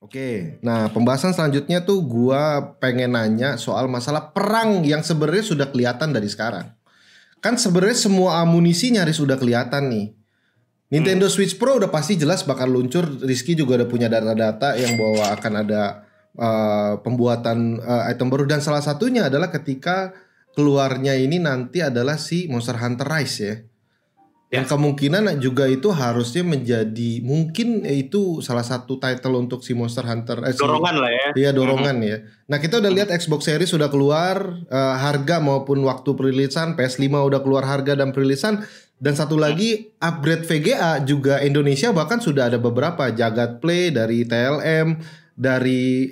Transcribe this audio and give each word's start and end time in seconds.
Oke, 0.00 0.56
nah 0.64 0.88
pembahasan 0.88 1.36
selanjutnya 1.36 1.84
tuh 1.84 2.00
gua 2.00 2.72
pengen 2.80 3.12
nanya 3.12 3.60
soal 3.60 3.84
masalah 3.84 4.32
perang 4.32 4.80
yang 4.80 5.04
sebenarnya 5.04 5.44
sudah 5.44 5.66
kelihatan 5.68 6.16
dari 6.16 6.24
sekarang. 6.24 6.72
Kan 7.44 7.60
sebenarnya 7.60 8.08
semua 8.08 8.40
amunisi 8.40 8.96
nyaris 8.96 9.20
sudah 9.20 9.36
kelihatan 9.36 9.92
nih. 9.92 10.16
Nintendo 10.88 11.28
Hmm. 11.28 11.34
Switch 11.36 11.60
Pro 11.60 11.76
udah 11.76 11.92
pasti 11.92 12.16
jelas 12.16 12.48
bakal 12.48 12.72
luncur. 12.72 13.04
Rizky 13.22 13.52
juga 13.52 13.76
udah 13.76 13.88
punya 13.92 14.08
data-data 14.08 14.72
yang 14.80 14.96
bahwa 14.96 15.24
akan 15.36 15.52
ada 15.68 15.82
uh, 16.32 16.92
pembuatan 17.04 17.78
uh, 17.84 18.08
item 18.08 18.32
baru 18.32 18.48
dan 18.48 18.64
salah 18.64 18.80
satunya 18.82 19.28
adalah 19.28 19.52
ketika 19.52 20.16
keluarnya 20.56 21.12
ini 21.14 21.36
nanti 21.38 21.84
adalah 21.84 22.16
si 22.16 22.48
Monster 22.48 22.80
Hunter 22.80 23.04
Rise 23.04 23.36
ya. 23.38 23.54
Yang 24.50 24.66
kemungkinan 24.74 25.30
juga 25.38 25.70
itu 25.70 25.94
harusnya 25.94 26.42
menjadi 26.42 27.22
mungkin 27.22 27.86
itu 27.86 28.42
salah 28.42 28.66
satu 28.66 28.98
title 28.98 29.38
untuk 29.38 29.62
si 29.62 29.78
Monster 29.78 30.02
Hunter 30.02 30.42
eh, 30.42 30.50
si- 30.50 30.58
Dorongan 30.58 30.98
lah 30.98 31.10
ya. 31.14 31.26
Iya 31.38 31.50
dorongan 31.54 31.96
ya. 32.02 32.18
Nah 32.50 32.58
kita 32.58 32.82
udah 32.82 32.90
lihat 32.90 33.14
Xbox 33.14 33.46
Series 33.46 33.70
sudah 33.70 33.86
keluar 33.86 34.58
eh, 34.66 34.94
harga 34.98 35.38
maupun 35.38 35.86
waktu 35.86 36.18
perilisan 36.18 36.74
PS5 36.74 37.14
udah 37.30 37.40
keluar 37.46 37.62
harga 37.62 37.94
dan 37.94 38.10
perilisan. 38.10 38.66
Dan 38.98 39.14
satu 39.14 39.38
lagi 39.38 39.94
upgrade 40.02 40.44
VGA 40.44 41.06
juga 41.06 41.38
Indonesia 41.46 41.94
bahkan 41.94 42.18
sudah 42.18 42.50
ada 42.50 42.58
beberapa. 42.58 43.06
Jagat 43.14 43.62
Play 43.62 43.94
dari 43.94 44.26
TLM 44.26 44.98
dari 45.38 46.10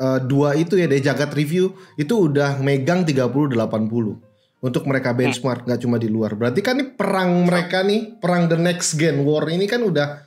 eh, 0.00 0.20
dua 0.24 0.56
itu 0.56 0.80
ya 0.80 0.88
dari 0.88 1.04
Jagat 1.04 1.36
Review 1.36 1.76
itu 2.00 2.32
udah 2.32 2.64
megang 2.64 3.04
30 3.04 3.28
80 3.28 4.23
untuk 4.64 4.88
mereka 4.88 5.12
benchmark 5.12 5.68
nggak 5.68 5.80
cuma 5.84 6.00
di 6.00 6.08
luar. 6.08 6.32
Berarti 6.32 6.64
kan 6.64 6.80
ini 6.80 6.88
perang 6.96 7.44
mereka 7.44 7.84
nih, 7.84 8.16
perang 8.16 8.48
the 8.48 8.56
next 8.56 8.96
gen 8.96 9.20
war 9.20 9.44
ini 9.52 9.68
kan 9.68 9.84
udah 9.84 10.24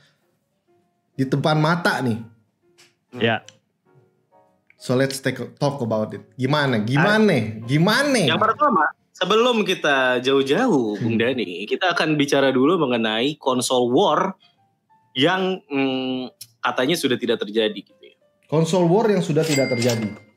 di 1.18 1.26
depan 1.26 1.58
mata 1.58 1.98
nih. 1.98 2.22
Ya. 3.18 3.42
So 4.78 4.94
let's 4.94 5.18
take 5.18 5.42
a 5.42 5.50
talk 5.58 5.82
about 5.82 6.14
it. 6.14 6.22
Gimana? 6.38 6.78
Gimana? 6.86 7.66
Gimana? 7.66 8.30
Yang 8.30 8.38
pertama, 8.38 8.94
sebelum 9.10 9.66
kita 9.66 10.22
jauh-jauh, 10.22 11.02
Bung 11.02 11.18
Dani, 11.18 11.66
kita 11.66 11.98
akan 11.98 12.14
bicara 12.14 12.54
dulu 12.54 12.78
mengenai 12.78 13.34
konsol 13.42 13.90
war 13.90 14.38
yang 15.18 15.58
hmm, 15.66 16.30
katanya 16.62 16.94
sudah 16.94 17.18
tidak 17.18 17.42
terjadi 17.42 17.74
gitu 17.74 18.02
ya. 18.06 18.14
Konsol 18.46 18.86
war 18.86 19.10
yang 19.10 19.18
sudah 19.18 19.42
tidak 19.42 19.74
terjadi. 19.74 20.27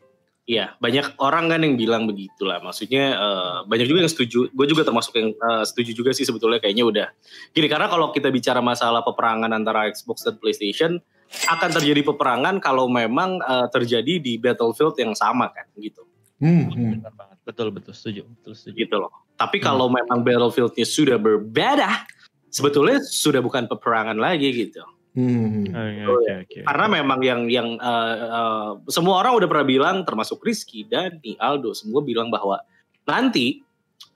Iya, 0.51 0.75
banyak 0.83 1.15
orang 1.23 1.47
kan 1.47 1.63
yang 1.63 1.79
bilang 1.79 2.03
begitulah. 2.11 2.59
Maksudnya 2.59 3.15
eh, 3.15 3.57
banyak 3.71 3.87
juga 3.87 4.03
yang 4.03 4.11
setuju. 4.11 4.51
Gue 4.51 4.67
juga 4.67 4.83
termasuk 4.83 5.15
yang 5.15 5.31
eh, 5.31 5.63
setuju 5.63 5.95
juga 5.95 6.11
sih 6.11 6.27
sebetulnya 6.27 6.59
kayaknya 6.59 6.83
udah. 6.83 7.07
Gini 7.55 7.71
karena 7.71 7.87
kalau 7.87 8.11
kita 8.11 8.27
bicara 8.27 8.59
masalah 8.59 8.99
peperangan 8.99 9.47
antara 9.47 9.87
Xbox 9.87 10.27
dan 10.27 10.35
PlayStation 10.43 10.99
akan 11.47 11.69
terjadi 11.79 12.03
peperangan 12.03 12.59
kalau 12.59 12.91
memang 12.91 13.39
eh, 13.39 13.67
terjadi 13.71 14.19
di 14.19 14.35
battlefield 14.35 14.99
yang 14.99 15.15
sama 15.15 15.47
kan 15.55 15.71
gitu. 15.79 16.03
Hmm, 16.43 16.67
hmm. 16.67 16.99
Benar 16.99 17.13
banget. 17.15 17.37
Betul 17.47 17.71
betul 17.71 17.95
setuju. 17.95 18.27
Betul 18.27 18.51
setuju. 18.51 18.75
Gitu 18.75 18.95
loh. 18.99 19.31
Tapi 19.39 19.63
kalau 19.63 19.87
memang 19.87 20.19
battlefieldnya 20.19 20.83
sudah 20.83 21.15
berbeda, 21.15 22.03
sebetulnya 22.51 22.99
sudah 22.99 23.39
bukan 23.39 23.71
peperangan 23.71 24.19
lagi 24.19 24.51
gitu. 24.51 24.83
Hmm. 25.11 25.67
Oke 25.67 26.03
oke 26.07 26.31
oke. 26.47 26.59
Karena 26.63 26.85
memang 26.87 27.19
yang 27.19 27.41
yang 27.51 27.67
eh, 27.75 28.15
eh, 28.31 28.69
semua 28.87 29.19
orang 29.19 29.35
udah 29.35 29.47
pernah 29.51 29.67
bilang 29.67 29.95
termasuk 30.07 30.39
Rizky 30.39 30.87
dan 30.87 31.19
Aldo 31.35 31.75
semua 31.75 31.99
bilang 31.99 32.31
bahwa 32.31 32.63
nanti 33.03 33.59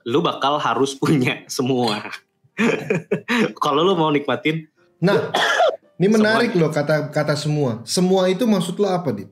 lu 0.08 0.24
bakal 0.24 0.56
harus 0.56 0.96
punya 1.00 1.44
semua. 1.50 2.00
Kalau 3.64 3.84
lu 3.84 3.92
mau 3.92 4.08
nikmatin 4.08 4.64
Nah, 4.96 5.28
ini 6.00 6.08
menarik 6.08 6.56
loh 6.56 6.72
kata 6.72 7.12
kata 7.12 7.36
semua. 7.36 7.84
Semua 7.84 8.28
itu 8.32 8.48
maksud 8.48 8.80
lo 8.80 8.88
apa, 8.88 9.12
Dit? 9.12 9.30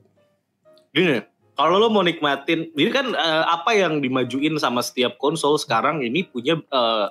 gini, 0.95 1.19
kalau 1.59 1.75
lu 1.75 1.91
mau 1.91 2.05
nikmatin, 2.05 2.71
ini 2.71 2.91
kan 2.93 3.11
eh, 3.11 3.43
apa 3.51 3.75
yang 3.75 3.99
dimajuin 3.99 4.55
sama 4.55 4.79
setiap 4.79 5.19
konsol 5.19 5.59
sekarang 5.59 5.99
ini 5.99 6.23
punya 6.23 6.55
eh, 6.55 7.07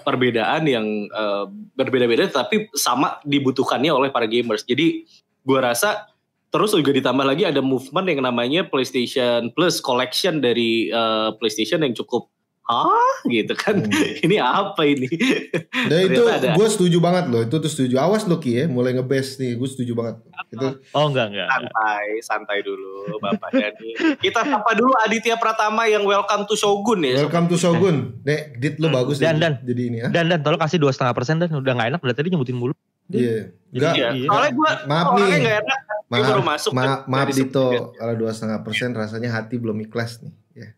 perbedaan 0.00 0.64
yang 0.64 0.86
eh, 1.06 1.44
berbeda-beda 1.76 2.32
tapi 2.32 2.72
sama 2.72 3.20
dibutuhkannya 3.28 3.92
oleh 3.92 4.08
para 4.08 4.24
gamers. 4.24 4.64
Jadi 4.64 5.04
gua 5.44 5.72
rasa 5.72 6.08
terus 6.52 6.76
juga 6.76 6.92
ditambah 6.92 7.24
lagi 7.24 7.48
ada 7.48 7.64
movement 7.64 8.06
yang 8.08 8.20
namanya 8.24 8.64
PlayStation 8.68 9.52
Plus 9.52 9.80
Collection 9.84 10.40
dari 10.40 10.88
eh, 10.88 11.28
PlayStation 11.36 11.84
yang 11.84 11.92
cukup 11.92 12.32
Hah 12.74 13.16
gitu 13.24 13.52
kan 13.52 13.74
Hmm. 13.78 13.92
ini 14.24 14.36
apa 14.36 14.82
ini 14.82 15.06
Dan 15.90 15.98
itu 16.06 16.22
gue 16.26 16.66
setuju 16.68 16.98
banget 16.98 17.28
loh. 17.28 17.40
Itu 17.40 17.56
tuh 17.56 17.66
setuju. 17.66 17.98
Awas 17.98 18.24
lo 18.24 18.36
Ki 18.36 18.54
ya, 18.54 18.64
mulai 18.66 18.92
ngebest 18.92 19.36
nih. 19.36 19.54
Gue 19.54 19.66
setuju 19.66 19.92
banget. 19.92 20.16
Itu 20.48 20.80
Oh 20.90 21.06
enggak 21.06 21.28
enggak. 21.28 21.46
enggak. 21.46 21.48
santai 21.52 22.06
santai 22.20 22.58
dulu 22.60 22.90
Bapak 23.18 23.50
Dani 23.50 23.90
kita 24.18 24.40
sapa 24.42 24.72
dulu 24.72 24.92
Aditya 24.98 25.36
Pratama 25.36 25.84
yang 25.84 26.02
welcome 26.02 26.44
to 26.44 26.54
Shogun 26.54 27.02
ya 27.02 27.20
welcome 27.20 27.46
to 27.46 27.56
Shogun. 27.56 28.18
Nek, 28.22 28.56
Dit 28.56 28.76
lo 28.76 28.88
Hmm. 28.88 28.96
bagus 28.96 29.16
Dan, 29.16 29.36
ya. 29.36 29.40
dan. 29.40 29.52
Jadi 29.62 29.82
ini 29.84 29.96
ya. 29.98 30.08
Dan 30.08 30.26
dan 30.26 30.40
tolong 30.40 30.58
kasih 30.58 30.76
dua 30.76 30.90
setengah 30.90 31.12
persen 31.12 31.36
dan 31.36 31.50
udah 31.50 31.72
nggak 31.72 31.88
enak 31.90 32.00
dari 32.02 32.14
tadi 32.14 32.28
nyebutin 32.30 32.54
mulu. 32.54 32.72
Iya. 33.08 33.52
Jadi- 33.68 33.78
Enggak. 33.78 33.94
Iya, 33.94 34.08
Iya. 34.14 34.26
soalnya 34.26 34.52
gue 34.52 34.70
Maaf 34.84 35.06
nih. 35.14 35.28
nggak 35.38 35.56
enak 35.62 35.78
Maaf, 36.04 36.22
baru 36.26 36.42
masuk 36.42 36.70
maaf, 36.72 36.84
kan, 36.84 36.98
maaf 37.06 37.28
Dito. 37.30 37.66
Kalau 37.90 38.14
dua 38.14 38.30
setengah 38.30 38.58
persen 38.60 38.88
rasanya 38.92 39.30
hati 39.32 39.56
belum 39.56 39.80
ikhlas 39.80 40.20
nih. 40.20 40.32
Ya. 40.54 40.68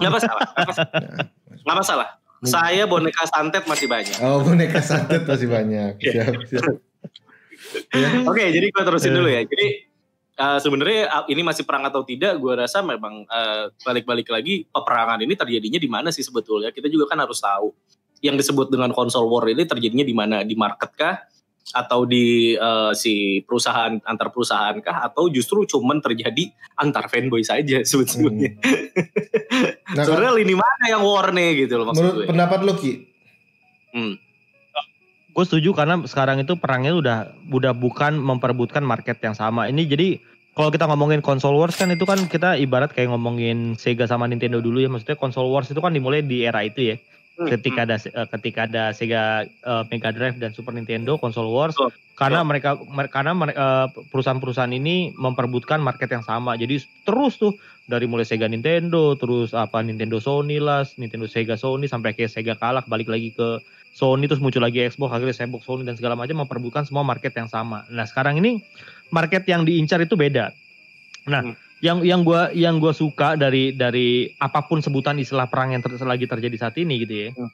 Nggak 0.00 0.12
masalah 0.12 0.46
nggak 0.54 0.68
masalah. 0.68 0.90
Nggak 1.64 1.78
masalah 1.80 2.08
saya 2.44 2.84
boneka 2.84 3.24
santet 3.24 3.64
masih 3.64 3.88
banyak 3.88 4.16
Oh 4.20 4.44
boneka 4.44 4.84
santet 4.84 5.24
masih 5.24 5.48
banyak. 5.48 5.96
Iya. 5.96 6.28
Siap, 6.28 6.42
siap. 6.44 6.76
Ya. 7.96 8.08
oke 8.30 8.44
jadi 8.52 8.66
gue 8.68 8.82
terusin 8.84 9.12
Eh. 9.12 9.16
dulu 9.16 9.28
ya 9.32 9.42
jadi 9.48 9.66
eh, 10.34 10.58
sebenarnya 10.60 11.00
uh, 11.08 11.24
ini 11.32 11.40
masih 11.40 11.64
perang 11.64 11.88
atau 11.88 12.04
tidak 12.04 12.36
gue 12.36 12.52
rasa 12.52 12.84
memang 12.84 13.24
eh, 13.24 13.72
balik-balik 13.80 14.28
lagi 14.28 14.68
peperangan 14.68 15.24
ini 15.24 15.34
terjadinya 15.34 15.80
di 15.80 15.88
mana 15.88 16.08
sih 16.12 16.20
sebetulnya 16.20 16.68
kita 16.74 16.92
juga 16.92 17.08
kan 17.08 17.24
harus 17.24 17.40
tahu 17.40 17.72
yang 18.20 18.36
disebut 18.36 18.72
dengan 18.72 18.92
konsol 18.92 19.28
war 19.28 19.48
ini 19.48 19.64
terjadinya 19.64 20.04
di 20.04 20.14
mana 20.16 20.36
di 20.44 20.56
market 20.56 20.90
kah 20.96 21.16
atau 21.72 22.04
di 22.04 22.52
eh, 22.52 22.92
si 22.92 23.40
perusahaan 23.40 23.96
antar 24.04 24.28
perusahaan 24.28 24.76
kah 24.84 25.08
atau 25.08 25.32
justru 25.32 25.64
cuman 25.64 26.04
terjadi 26.04 26.52
antar 26.76 27.08
fanboy 27.08 27.40
saja 27.40 27.80
sebetulnya 27.80 28.52
Nah, 29.94 30.02
sebenarnya 30.06 30.34
lini 30.36 30.54
mana 30.58 30.84
yang 30.90 31.02
war 31.06 31.32
nih 31.32 31.64
gitu 31.64 31.80
loh 31.80 31.88
maksud 31.88 32.02
menurut 32.04 32.16
gue 32.20 32.28
pendapat 32.28 32.58
lo 32.66 32.74
Ki, 32.76 32.92
Hmm. 33.94 34.18
Gue 35.34 35.44
setuju 35.46 35.70
karena 35.74 36.02
sekarang 36.06 36.42
itu 36.42 36.58
perangnya 36.58 36.94
udah 36.94 37.18
udah 37.50 37.72
bukan 37.74 38.18
memperebutkan 38.18 38.82
market 38.82 39.18
yang 39.22 39.34
sama. 39.34 39.70
Ini 39.70 39.82
jadi 39.86 40.18
kalau 40.54 40.70
kita 40.70 40.86
ngomongin 40.86 41.22
console 41.22 41.58
wars 41.58 41.74
kan 41.74 41.90
itu 41.90 42.06
kan 42.06 42.30
kita 42.30 42.54
ibarat 42.58 42.94
kayak 42.94 43.10
ngomongin 43.10 43.74
Sega 43.74 44.06
sama 44.06 44.30
Nintendo 44.30 44.62
dulu 44.62 44.78
ya. 44.78 44.90
Maksudnya 44.90 45.18
console 45.18 45.50
wars 45.50 45.70
itu 45.70 45.78
kan 45.82 45.90
dimulai 45.90 46.22
di 46.22 46.46
era 46.46 46.62
itu 46.62 46.94
ya. 46.94 46.96
Hmm, 47.34 47.50
Ketika 47.50 47.82
ada 47.82 47.98
eh, 47.98 48.28
ketika 48.30 48.60
ada 48.70 48.84
Sega 48.94 49.42
eh, 49.42 49.84
Mega 49.90 50.14
Drive 50.14 50.38
dan 50.38 50.54
Super 50.54 50.70
Nintendo 50.70 51.18
console 51.18 51.50
wars 51.50 51.74
Betul, 51.74 51.90
karena 52.14 52.46
mereka 52.46 52.78
mer- 52.86 53.10
karena 53.10 53.34
eh, 53.50 53.86
perusahaan-perusahaan 54.06 54.70
ini 54.70 55.10
memperebutkan 55.18 55.82
market 55.82 56.14
yang 56.14 56.22
sama. 56.22 56.54
Jadi 56.54 56.78
terus 57.02 57.34
tuh 57.34 57.58
dari 57.90 58.06
mulai 58.06 58.22
Sega 58.22 58.46
Nintendo, 58.46 59.18
terus 59.18 59.50
apa 59.50 59.82
Nintendo 59.82 60.22
Sony 60.22 60.62
lah, 60.62 60.86
Nintendo 60.94 61.26
Sega 61.26 61.58
Sony 61.58 61.90
sampai 61.90 62.14
kayak 62.14 62.30
Sega 62.30 62.54
kalah 62.54 62.86
balik 62.86 63.10
lagi 63.10 63.34
ke 63.34 63.58
Sony 63.90 64.30
terus 64.30 64.38
muncul 64.38 64.62
lagi 64.62 64.86
Xbox 64.86 65.10
akhirnya 65.10 65.34
Xbox 65.34 65.66
Sony 65.66 65.82
dan 65.82 65.98
segala 65.98 66.14
macam 66.14 66.38
memperebutkan 66.38 66.86
semua 66.86 67.02
market 67.02 67.34
yang 67.34 67.50
sama. 67.50 67.82
Nah 67.90 68.06
sekarang 68.06 68.38
ini 68.38 68.62
market 69.10 69.42
yang 69.50 69.66
diincar 69.66 69.98
itu 69.98 70.14
beda. 70.14 70.54
Nah 71.26 71.42
Hmm. 71.50 71.54
Yang 71.84 72.00
yang 72.00 72.24
gua 72.24 72.48
yang 72.56 72.80
gua 72.80 72.96
suka 72.96 73.36
dari 73.36 73.76
dari 73.76 74.32
apa 74.40 74.64
pun 74.64 74.80
sebutan 74.80 75.20
istilah 75.20 75.52
perang 75.52 75.76
yang 75.76 75.84
ter- 75.84 76.00
lagi 76.00 76.24
terjadi 76.24 76.56
saat 76.56 76.80
ini 76.80 77.04
gitu 77.04 77.28
ya. 77.28 77.30
Hmm. 77.36 77.52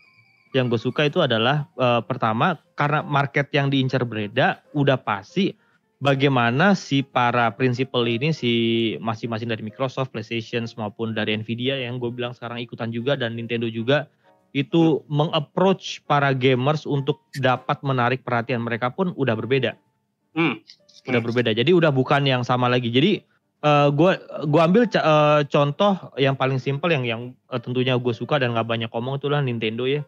Yang 0.50 0.66
gue 0.66 0.80
suka 0.91 1.06
itu 1.06 1.22
adalah 1.22 1.66
eh, 1.78 2.02
pertama 2.06 2.58
karena 2.74 3.02
market 3.06 3.50
yang 3.54 3.70
diincar 3.70 4.02
berbeda 4.02 4.62
udah 4.74 4.98
pasti 4.98 5.54
bagaimana 6.02 6.74
si 6.74 7.06
para 7.06 7.52
prinsipal 7.54 8.02
ini 8.08 8.34
si 8.34 8.52
masing-masing 8.98 9.47
dari 9.47 9.62
Microsoft, 9.62 10.10
PlayStation 10.10 10.66
maupun 10.74 11.15
dari 11.15 11.36
Nvidia 11.38 11.78
yang 11.78 12.03
gue 12.03 12.10
bilang 12.10 12.34
sekarang 12.34 12.59
ikutan 12.59 12.91
juga 12.91 13.15
dan 13.15 13.38
Nintendo 13.38 13.71
juga 13.71 14.10
itu 14.50 15.06
mengapproach 15.06 16.03
para 16.10 16.34
gamers 16.34 16.83
untuk 16.83 17.22
dapat 17.38 17.78
menarik 17.86 18.26
perhatian 18.26 18.59
mereka 18.59 18.91
pun 18.91 19.15
udah 19.15 19.38
berbeda. 19.38 19.78
Hmm. 20.34 20.59
Udah 21.06 21.22
berbeda. 21.22 21.54
Jadi 21.54 21.71
udah 21.71 21.94
bukan 21.94 22.26
yang 22.26 22.42
sama 22.42 22.66
lagi. 22.66 22.91
Jadi 22.91 23.22
eh, 23.60 23.89
gua 23.92 24.16
gua 24.45 24.62
ambil 24.65 24.84
eh, 24.84 25.41
contoh 25.47 25.92
yang 26.16 26.34
paling 26.34 26.57
simpel 26.57 26.91
yang 26.91 27.04
yang 27.04 27.22
eh, 27.47 27.60
tentunya 27.60 27.95
gue 27.95 28.12
suka 28.12 28.41
dan 28.41 28.53
nggak 28.53 28.66
banyak 28.66 28.91
ngomong 28.91 29.16
itulah 29.16 29.41
Nintendo 29.41 29.84
ya. 29.84 30.01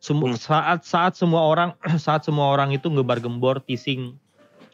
Semu- 0.00 0.32
Hmm. 0.32 0.40
saat 0.40 0.80
saat 0.82 1.12
semua 1.14 1.44
orang 1.44 1.76
saat 2.00 2.24
semua 2.24 2.50
orang 2.50 2.70
itu 2.70 2.86
ngebar-gembor 2.86 3.60
teasing 3.60 4.16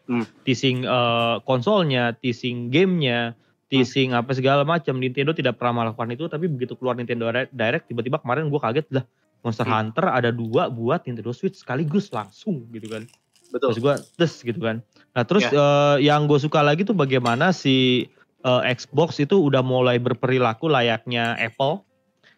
Hmm. 0.06 0.22
teasing 0.46 0.86
eh, 0.86 1.36
konsolnya, 1.42 2.14
teasing 2.14 2.70
gamenya, 2.70 3.34
teasing 3.66 4.14
apa 4.14 4.30
segala 4.30 4.62
macam. 4.62 5.02
Nintendo 5.02 5.34
tidak 5.34 5.58
pernah 5.58 5.82
melakukan 5.82 6.14
itu, 6.14 6.30
tapi 6.30 6.46
begitu 6.46 6.78
keluar 6.78 6.94
Nintendo 6.94 7.26
Direct- 7.50 7.90
tiba-tiba 7.90 8.22
kemarin 8.22 8.46
gue 8.46 8.60
kaget 8.62 8.86
lah. 8.94 9.02
Monster 9.42 9.66
Hmm. 9.66 9.90
Hunter 9.90 10.06
ada 10.06 10.30
dua 10.30 10.70
buat 10.70 11.02
Nintendo 11.02 11.34
Switch 11.34 11.58
sekaligus 11.58 12.14
langsung 12.14 12.70
gitu 12.70 12.86
kan. 12.86 13.02
betul 13.46 13.70
Terus 13.74 13.78
gue, 13.78 13.94
des 14.18 14.32
gitu 14.42 14.58
kan. 14.58 14.76
Nah 15.10 15.22
terus 15.22 15.46
uh, 15.48 15.98
yang 15.98 16.26
gue 16.26 16.34
suka 16.36 16.62
lagi 16.62 16.82
tuh 16.82 16.94
bagaimana 16.94 17.50
si 17.50 18.06
uh, 18.46 18.62
Xbox 18.62 19.18
itu 19.18 19.34
udah 19.34 19.60
mulai 19.60 19.98
berperilaku 19.98 20.70
layaknya 20.70 21.34
Apple. 21.42 21.82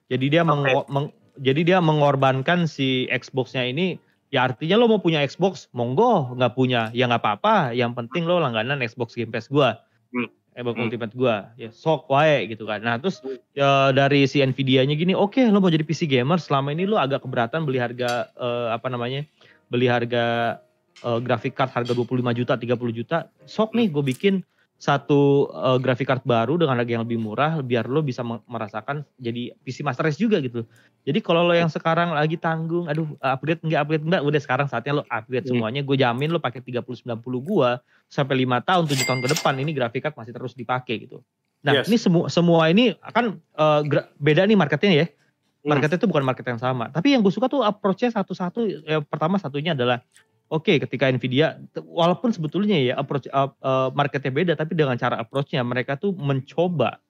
Jadi 0.09 0.33
dia 0.33 0.43
okay. 0.43 0.73
meng, 0.89 1.13
jadi 1.37 1.61
dia 1.63 1.79
mengorbankan 1.85 2.65
si 2.65 3.05
Xbox-nya 3.13 3.69
ini. 3.69 4.01
Ya 4.29 4.45
artinya 4.45 4.77
lo 4.77 4.89
mau 4.89 5.01
punya 5.01 5.21
Xbox, 5.25 5.69
monggo. 5.77 6.33
Nggak 6.37 6.53
punya, 6.57 6.89
ya 6.97 7.09
nggak 7.09 7.21
apa-apa. 7.21 7.77
Yang 7.77 7.93
penting 8.05 8.25
lo 8.25 8.41
langganan 8.41 8.81
Xbox 8.81 9.13
Game 9.13 9.33
Pass 9.33 9.53
gue. 9.53 9.69
Hmm. 10.17 10.29
Xbox 10.57 10.75
hmm. 10.75 10.85
Ultimate 10.89 11.15
gue. 11.15 11.37
Ya 11.61 11.69
sok 11.73 12.09
wae 12.09 12.49
gitu 12.49 12.65
kan. 12.65 12.81
Nah 12.81 12.97
terus 12.97 13.21
ya, 13.53 13.93
dari 13.93 14.25
si 14.25 14.41
Nvidia-nya 14.41 14.97
gini, 14.97 15.13
oke 15.13 15.37
okay, 15.37 15.45
lo 15.53 15.61
mau 15.61 15.73
jadi 15.73 15.85
PC 15.85 16.09
gamer. 16.09 16.41
Selama 16.41 16.73
ini 16.73 16.89
lo 16.89 16.97
agak 16.97 17.25
keberatan 17.25 17.69
beli 17.69 17.81
harga 17.81 18.33
uh, 18.37 18.73
apa 18.73 18.89
namanya? 18.89 19.25
Beli 19.69 19.89
harga 19.89 20.57
uh, 21.05 21.21
graphic 21.21 21.57
card 21.57 21.73
harga 21.73 21.93
25 21.93 22.25
juta, 22.37 22.57
30 22.57 22.99
juta, 22.99 23.29
sok 23.45 23.77
nih 23.77 23.93
gue 23.93 24.05
bikin 24.05 24.35
satu 24.79 25.51
uh, 25.51 25.75
graphic 25.83 26.07
card 26.07 26.23
baru 26.23 26.55
dengan 26.55 26.79
harga 26.79 26.87
yang 26.95 27.03
lebih 27.03 27.19
murah 27.19 27.59
biar 27.67 27.91
lo 27.91 27.99
bisa 27.99 28.23
merasakan 28.23 29.03
jadi 29.19 29.51
PC 29.67 29.83
Master 29.83 30.07
Race 30.07 30.23
juga 30.23 30.39
gitu. 30.39 30.63
Jadi 31.03 31.19
kalau 31.19 31.43
lo 31.43 31.51
yang 31.51 31.67
sekarang 31.67 32.15
lagi 32.15 32.39
tanggung, 32.39 32.87
aduh 32.87 33.11
upgrade 33.19 33.59
enggak 33.67 33.81
upgrade 33.83 34.05
enggak, 34.07 34.23
udah 34.23 34.41
sekarang 34.41 34.67
saatnya 34.71 35.03
lo 35.03 35.05
upgrade 35.11 35.51
hmm. 35.51 35.59
semuanya. 35.59 35.81
Gue 35.83 35.99
jamin 35.99 36.31
lo 36.31 36.39
pakai 36.39 36.63
3090 36.63 37.03
gua 37.43 37.83
sampai 38.07 38.47
5 38.47 38.69
tahun, 38.71 38.83
7 38.87 39.03
tahun 39.03 39.21
ke 39.27 39.29
depan 39.35 39.55
ini 39.59 39.71
graphic 39.75 40.01
card 40.07 40.15
masih 40.15 40.31
terus 40.31 40.55
dipakai 40.55 41.11
gitu. 41.11 41.27
Nah, 41.67 41.83
yes. 41.83 41.91
ini 41.91 41.99
semua 41.99 42.31
semua 42.31 42.71
ini 42.71 42.95
akan 43.03 43.35
uh, 43.59 43.83
beda 44.23 44.47
nih 44.47 44.55
marketnya 44.55 44.91
ya. 44.95 45.07
Hmm. 45.11 45.75
Marketnya 45.75 45.99
itu 45.99 46.07
bukan 46.07 46.23
market 46.23 46.47
yang 46.47 46.63
sama. 46.63 46.87
Tapi 46.95 47.19
yang 47.19 47.21
gue 47.27 47.35
suka 47.35 47.51
tuh 47.51 47.67
approach-nya 47.67 48.15
satu-satu. 48.15 48.87
Ya, 48.87 49.03
pertama 49.03 49.43
satunya 49.43 49.75
adalah 49.75 50.07
Oke, 50.49 50.73
okay, 50.73 50.77
ketika 50.81 51.13
Nvidia, 51.13 51.61
walaupun 51.85 52.33
sebetulnya 52.33 52.81
ya 52.81 52.97
approach 52.97 53.29
uh, 53.29 53.53
uh, 53.61 53.93
marketnya 53.93 54.33
beda, 54.33 54.53
tapi 54.57 54.73
dengan 54.73 54.97
cara 54.97 55.21
approachnya 55.21 55.61
mereka 55.61 56.01
tuh 56.01 56.17
mencoba 56.17 57.05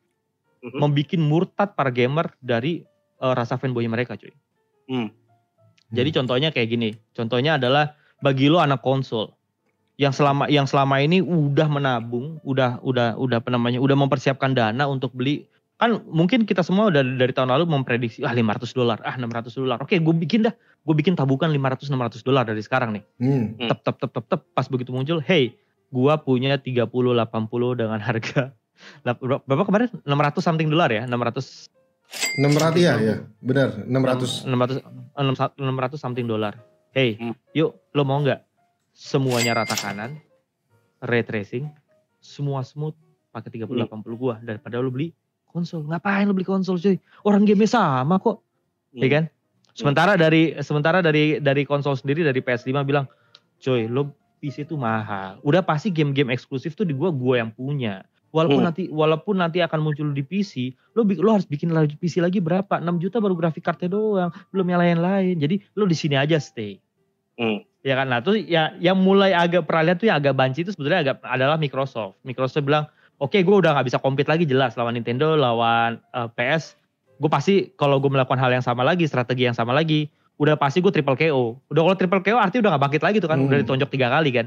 mm-hmm. 0.58 0.78
membuat 0.82 1.22
murtad 1.22 1.68
para 1.78 1.94
gamer 1.94 2.34
dari 2.42 2.82
uh, 3.22 3.38
rasa 3.38 3.54
fanboy 3.54 3.86
mereka, 3.86 4.18
cuy. 4.18 4.34
Mm. 4.90 5.14
Jadi 5.94 6.10
contohnya 6.18 6.50
kayak 6.50 6.68
gini, 6.68 6.90
contohnya 7.14 7.62
adalah 7.62 7.94
bagi 8.18 8.50
lo 8.50 8.58
anak 8.58 8.82
konsol 8.82 9.38
yang 9.98 10.10
selama 10.10 10.50
yang 10.50 10.66
selama 10.66 10.98
ini 10.98 11.22
udah 11.22 11.70
menabung, 11.70 12.42
udah 12.42 12.82
udah 12.82 13.14
udah 13.18 13.38
apa 13.38 13.50
namanya, 13.54 13.78
udah 13.78 13.94
mempersiapkan 13.98 14.50
dana 14.54 14.86
untuk 14.90 15.14
beli 15.14 15.46
kan 15.78 16.02
mungkin 16.10 16.42
kita 16.42 16.66
semua 16.66 16.90
udah 16.90 17.06
dari 17.06 17.30
tahun 17.30 17.54
lalu 17.54 17.70
memprediksi 17.70 18.26
ah 18.26 18.34
500 18.34 18.74
dolar, 18.74 18.98
ah 19.06 19.14
600 19.14 19.54
dolar. 19.54 19.78
Oke, 19.78 19.94
gue 20.02 20.14
bikin 20.26 20.50
dah, 20.50 20.54
gue 20.84 20.94
bikin 20.96 21.14
tabungan 21.18 21.50
500 21.50 21.90
600 21.90 22.26
dolar 22.26 22.44
dari 22.48 22.62
sekarang 22.64 22.96
nih. 22.96 23.04
Hmm. 23.20 23.44
Tep 23.60 23.80
tep 23.84 23.96
tep 24.00 24.10
tep 24.12 24.24
tep 24.28 24.40
pas 24.52 24.66
begitu 24.68 24.90
muncul, 24.94 25.20
hey, 25.20 25.56
gue 25.88 26.14
punya 26.24 26.60
30 26.60 26.88
80 26.88 27.80
dengan 27.80 28.00
harga 28.00 28.52
berapa 29.46 29.64
kemarin 29.66 29.88
600 30.06 30.38
something 30.38 30.68
dolar 30.70 30.88
ya, 30.92 31.02
600 31.04 31.68
600 32.40 32.80
ya, 32.80 32.94
ya, 32.96 33.16
benar, 33.44 33.84
600 33.84 34.48
600 34.48 34.80
600 35.60 36.00
something 36.00 36.24
dolar. 36.24 36.56
Hey, 36.94 37.20
hmm. 37.20 37.36
yuk 37.52 37.76
lo 37.92 38.02
mau 38.08 38.16
nggak 38.24 38.40
semuanya 38.96 39.52
rata 39.52 39.76
kanan, 39.76 40.16
ray 41.04 41.20
tracing, 41.20 41.68
semua 42.18 42.64
smooth 42.64 42.96
pakai 43.28 43.60
30 43.60 43.68
hmm. 43.68 43.92
80 43.92 44.16
gua 44.16 44.40
daripada 44.40 44.80
lo 44.80 44.88
beli 44.88 45.12
konsol. 45.52 45.84
Ngapain 45.84 46.24
lo 46.24 46.32
beli 46.32 46.48
konsol 46.48 46.80
cuy? 46.80 46.96
Orang 47.28 47.44
game 47.44 47.68
sama 47.68 48.16
kok. 48.16 48.40
Hmm. 48.96 49.02
Ya 49.04 49.08
kan? 49.12 49.24
Sementara 49.78 50.18
dari 50.18 50.58
sementara 50.58 50.98
dari 50.98 51.38
dari 51.38 51.62
konsol 51.62 51.94
sendiri 51.94 52.26
dari 52.26 52.42
PS5 52.42 52.82
bilang, 52.82 53.06
"Coy, 53.62 53.86
lo 53.86 54.10
PC 54.42 54.66
itu 54.66 54.74
mahal. 54.74 55.38
Udah 55.46 55.62
pasti 55.62 55.94
game-game 55.94 56.34
eksklusif 56.34 56.74
tuh 56.74 56.82
di 56.82 56.94
gua 56.94 57.14
gua 57.14 57.46
yang 57.46 57.54
punya. 57.54 58.02
Walaupun 58.34 58.60
hmm. 58.60 58.66
nanti 58.66 58.82
walaupun 58.90 59.38
nanti 59.38 59.62
akan 59.62 59.78
muncul 59.78 60.10
di 60.10 60.26
PC, 60.26 60.74
lo 60.98 61.06
lo 61.06 61.30
harus 61.38 61.46
bikin 61.46 61.70
lagi 61.70 61.94
PC 61.94 62.18
lagi 62.18 62.42
berapa? 62.42 62.82
6 62.82 62.98
juta 62.98 63.22
baru 63.22 63.38
grafik 63.38 63.62
kartu 63.62 63.86
doang, 63.86 64.34
belum 64.50 64.66
yang 64.66 64.82
lain-lain. 64.82 65.38
Jadi 65.38 65.62
lo 65.78 65.86
di 65.86 65.94
sini 65.94 66.18
aja 66.18 66.42
stay." 66.42 66.82
Hmm. 67.38 67.62
Ya 67.86 67.94
kan, 67.94 68.10
nah 68.10 68.18
tuh 68.18 68.34
ya 68.34 68.74
yang 68.82 68.98
mulai 68.98 69.30
agak 69.30 69.62
peralihan 69.62 69.94
tuh 69.94 70.10
yang 70.10 70.18
agak 70.18 70.34
banci 70.34 70.66
itu 70.66 70.74
sebenarnya 70.74 71.06
agak 71.06 71.16
adalah 71.22 71.54
Microsoft. 71.54 72.18
Microsoft 72.26 72.66
bilang, 72.66 72.90
oke 73.22 73.34
okay, 73.34 73.46
gue 73.46 73.54
udah 73.54 73.78
nggak 73.78 73.86
bisa 73.86 73.98
compete 74.02 74.30
lagi 74.30 74.46
jelas 74.46 74.74
lawan 74.78 74.98
Nintendo 74.98 75.34
lawan 75.34 76.02
uh, 76.14 76.26
eh, 76.26 76.28
PS 76.34 76.77
gue 77.18 77.30
pasti 77.30 77.74
kalau 77.74 77.98
gue 77.98 78.10
melakukan 78.10 78.38
hal 78.38 78.54
yang 78.54 78.64
sama 78.64 78.86
lagi 78.86 79.04
strategi 79.10 79.44
yang 79.50 79.54
sama 79.54 79.74
lagi 79.74 80.06
udah 80.38 80.54
pasti 80.54 80.78
gue 80.78 80.94
triple 80.94 81.18
KO 81.18 81.58
udah 81.74 81.82
kalau 81.82 81.96
triple 81.98 82.22
KO 82.22 82.38
artinya 82.38 82.70
udah 82.70 82.72
gak 82.78 82.82
bangkit 82.86 83.02
lagi 83.02 83.16
tuh 83.18 83.28
kan 83.28 83.38
hmm. 83.42 83.50
udah 83.50 83.58
ditonjok 83.66 83.90
tiga 83.90 84.08
kali 84.08 84.30
kan. 84.30 84.46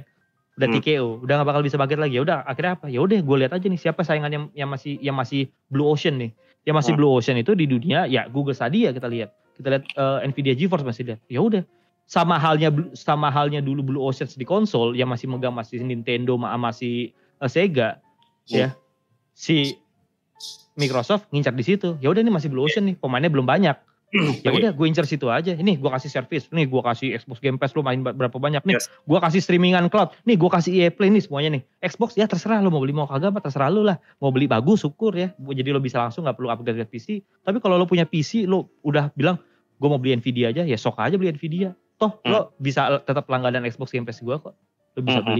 Udah 0.60 0.68
hmm. 0.68 0.84
TKO 0.84 1.08
udah 1.24 1.34
gak 1.44 1.48
bakal 1.48 1.62
bisa 1.64 1.76
bangkit 1.76 2.00
lagi. 2.00 2.14
Ya 2.20 2.22
udah 2.24 2.38
akhirnya 2.48 2.74
apa? 2.80 2.86
Ya 2.88 3.00
udah 3.04 3.20
gue 3.20 3.38
lihat 3.44 3.52
aja 3.52 3.66
nih 3.68 3.80
siapa 3.80 4.02
saingan 4.08 4.32
yang, 4.32 4.46
yang 4.56 4.70
masih 4.72 4.96
yang 5.04 5.16
masih 5.16 5.52
blue 5.68 5.88
ocean 5.88 6.16
nih. 6.16 6.32
Yang 6.64 6.76
masih 6.80 6.92
hmm. 6.96 7.00
blue 7.00 7.12
ocean 7.12 7.36
itu 7.40 7.52
di 7.56 7.66
dunia 7.68 8.08
ya 8.08 8.28
Google 8.32 8.56
Stadia 8.56 8.96
kita 8.96 9.08
lihat. 9.12 9.36
Kita 9.60 9.68
lihat 9.68 9.84
uh, 10.00 10.24
Nvidia 10.24 10.56
GeForce 10.56 10.88
masih 10.88 11.04
lihat. 11.12 11.20
Ya 11.28 11.44
udah. 11.44 11.64
Sama 12.08 12.36
halnya 12.36 12.72
sama 12.92 13.32
halnya 13.32 13.64
dulu 13.64 13.84
blue 13.84 14.04
ocean 14.04 14.28
di 14.28 14.44
konsol 14.44 14.96
yang 15.00 15.08
masih 15.08 15.32
megang 15.32 15.56
masih 15.56 15.80
Nintendo 15.84 16.40
masih 16.40 17.12
uh, 17.44 17.52
Sega 17.52 18.00
ya. 18.48 18.76
Si 19.36 19.80
Microsoft 20.80 21.28
ngincar 21.30 21.54
di 21.56 21.66
situ. 21.66 22.00
Ya 22.00 22.08
udah 22.10 22.22
ini 22.24 22.32
masih 22.32 22.48
Blue 22.48 22.64
Ocean 22.64 22.88
nih, 22.88 22.96
pemainnya 22.96 23.32
belum 23.32 23.44
banyak. 23.44 23.76
ya 24.44 24.52
udah 24.52 24.72
gue 24.76 24.86
incer 24.88 25.08
situ 25.08 25.32
aja. 25.32 25.56
Ini 25.56 25.80
gue 25.80 25.90
kasih 25.90 26.12
service, 26.12 26.52
nih 26.52 26.68
gue 26.68 26.82
kasih 26.84 27.16
Xbox 27.16 27.40
Game 27.40 27.56
Pass 27.56 27.72
lu 27.80 27.84
main 27.84 28.04
berapa 28.04 28.36
banyak 28.36 28.60
nih. 28.68 28.76
Yes. 28.76 28.92
Gue 29.08 29.20
kasih 29.24 29.40
streamingan 29.40 29.88
cloud, 29.88 30.12
nih 30.28 30.36
gue 30.36 30.50
kasih 30.52 30.72
EA 30.76 30.90
Play 30.92 31.08
nih 31.16 31.24
semuanya 31.24 31.60
nih. 31.60 31.62
Xbox 31.80 32.20
ya 32.20 32.28
terserah 32.28 32.60
lo 32.60 32.68
mau 32.68 32.84
beli 32.84 32.92
mau 32.92 33.08
kagak 33.08 33.32
apa 33.32 33.40
terserah 33.40 33.72
lo 33.72 33.88
lah. 33.88 33.98
Mau 34.20 34.36
beli 34.36 34.52
bagus 34.52 34.84
syukur 34.84 35.16
ya. 35.16 35.32
Jadi 35.40 35.70
lo 35.72 35.80
bisa 35.80 36.04
langsung 36.04 36.28
nggak 36.28 36.36
perlu 36.36 36.52
upgrade 36.52 36.84
PC. 36.92 37.24
Tapi 37.44 37.58
kalau 37.64 37.80
lo 37.80 37.88
punya 37.88 38.04
PC 38.04 38.44
lo 38.44 38.68
udah 38.84 39.16
bilang 39.16 39.40
gue 39.80 39.88
mau 39.88 39.98
beli 39.98 40.20
Nvidia 40.20 40.52
aja 40.52 40.68
ya 40.68 40.76
sok 40.76 41.00
aja 41.00 41.16
beli 41.16 41.32
Nvidia. 41.32 41.72
Toh 41.96 42.20
hmm. 42.20 42.32
lo 42.32 42.40
bisa 42.60 43.00
tetap 43.08 43.32
langganan 43.32 43.64
Xbox 43.64 43.96
Game 43.96 44.04
Pass 44.04 44.20
gue 44.20 44.36
kok. 44.36 44.54
Lo 44.96 45.00
bisa 45.00 45.24
hmm. 45.24 45.40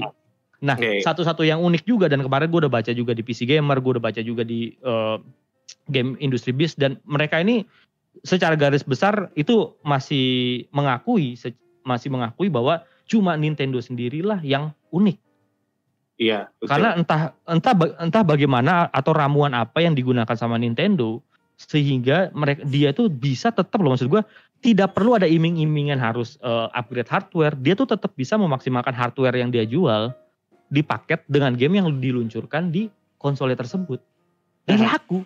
Nah, 0.62 0.78
okay. 0.78 1.02
satu-satu 1.02 1.42
yang 1.42 1.58
unik 1.58 1.90
juga 1.90 2.06
dan 2.06 2.22
kemarin 2.22 2.46
gue 2.54 2.62
udah 2.66 2.74
baca 2.74 2.92
juga 2.94 3.18
di 3.18 3.26
PC 3.26 3.50
Gamer, 3.50 3.82
gue 3.82 3.98
udah 3.98 4.04
baca 4.04 4.22
juga 4.22 4.46
di 4.46 4.78
uh, 4.86 5.18
game 5.90 6.14
industri 6.22 6.54
bis 6.54 6.78
dan 6.78 7.02
mereka 7.10 7.42
ini 7.42 7.66
secara 8.22 8.54
garis 8.54 8.86
besar 8.86 9.34
itu 9.34 9.74
masih 9.82 10.68
mengakui 10.70 11.34
masih 11.82 12.14
mengakui 12.14 12.52
bahwa 12.52 12.86
cuma 13.10 13.34
Nintendo 13.34 13.82
sendirilah 13.82 14.38
yang 14.46 14.70
unik. 14.94 15.18
Iya. 16.22 16.54
Betul. 16.62 16.70
Karena 16.70 16.90
entah 16.94 17.22
entah 17.50 17.74
entah 17.98 18.22
bagaimana 18.22 18.86
atau 18.94 19.18
ramuan 19.18 19.58
apa 19.58 19.82
yang 19.82 19.98
digunakan 19.98 20.38
sama 20.38 20.62
Nintendo 20.62 21.18
sehingga 21.58 22.30
mereka 22.38 22.62
dia 22.70 22.94
tuh 22.94 23.10
bisa 23.10 23.50
tetap 23.50 23.82
loh 23.82 23.94
maksud 23.94 24.10
gue 24.10 24.22
tidak 24.62 24.98
perlu 24.98 25.18
ada 25.18 25.30
iming-imingan 25.30 25.98
harus 25.98 26.38
uh, 26.42 26.70
upgrade 26.74 27.10
hardware 27.10 27.54
dia 27.58 27.78
tuh 27.78 27.86
tetap 27.86 28.14
bisa 28.18 28.34
memaksimalkan 28.38 28.94
hardware 28.94 29.38
yang 29.38 29.54
dia 29.54 29.66
jual 29.66 30.10
dipaket 30.72 31.28
dengan 31.28 31.54
game 31.60 31.84
yang 31.84 32.00
diluncurkan 32.00 32.72
di 32.72 32.88
konsolnya 33.20 33.60
tersebut 33.60 34.00
dan 34.66 34.82
hmm. 34.82 34.88
laku 34.88 35.20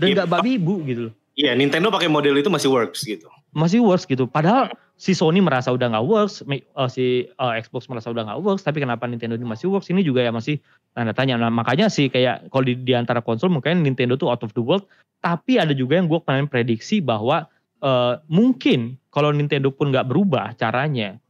dan 0.00 0.06
iya, 0.10 0.14
nggak 0.16 0.28
ya, 0.28 0.32
babi 0.32 0.50
ibu 0.56 0.74
gitu 0.88 1.00
loh. 1.12 1.14
Iya 1.36 1.52
Nintendo 1.54 1.92
pakai 1.92 2.08
model 2.08 2.40
itu 2.40 2.48
masih 2.48 2.72
works 2.72 3.04
gitu. 3.04 3.28
Masih 3.52 3.84
works 3.84 4.08
gitu. 4.08 4.24
Padahal 4.24 4.72
si 4.96 5.12
Sony 5.12 5.40
merasa 5.40 5.72
udah 5.72 5.92
nggak 5.92 6.06
works, 6.08 6.40
uh, 6.76 6.88
si 6.88 7.28
uh, 7.36 7.52
Xbox 7.60 7.88
merasa 7.88 8.08
udah 8.12 8.24
nggak 8.28 8.40
works, 8.40 8.64
tapi 8.64 8.80
kenapa 8.80 9.04
Nintendo 9.04 9.36
ini 9.36 9.44
masih 9.44 9.68
works? 9.68 9.92
Ini 9.92 10.00
juga 10.00 10.24
ya 10.24 10.32
masih 10.32 10.60
tanda 10.96 11.12
tanya. 11.12 11.36
Nah 11.36 11.52
makanya 11.52 11.88
sih 11.88 12.08
kayak 12.08 12.48
kalau 12.48 12.64
di, 12.64 12.76
di 12.76 12.92
antara 12.96 13.20
konsol 13.20 13.52
mungkin 13.52 13.84
Nintendo 13.84 14.16
tuh 14.16 14.32
out 14.32 14.40
of 14.40 14.52
the 14.56 14.64
world. 14.64 14.84
Tapi 15.20 15.60
ada 15.60 15.76
juga 15.76 16.00
yang 16.00 16.08
gue 16.08 16.16
pengen 16.24 16.48
prediksi 16.48 17.04
bahwa 17.04 17.44
uh, 17.84 18.16
mungkin 18.24 18.96
kalau 19.12 19.32
Nintendo 19.36 19.68
pun 19.68 19.92
nggak 19.92 20.08
berubah 20.08 20.56
caranya 20.56 21.20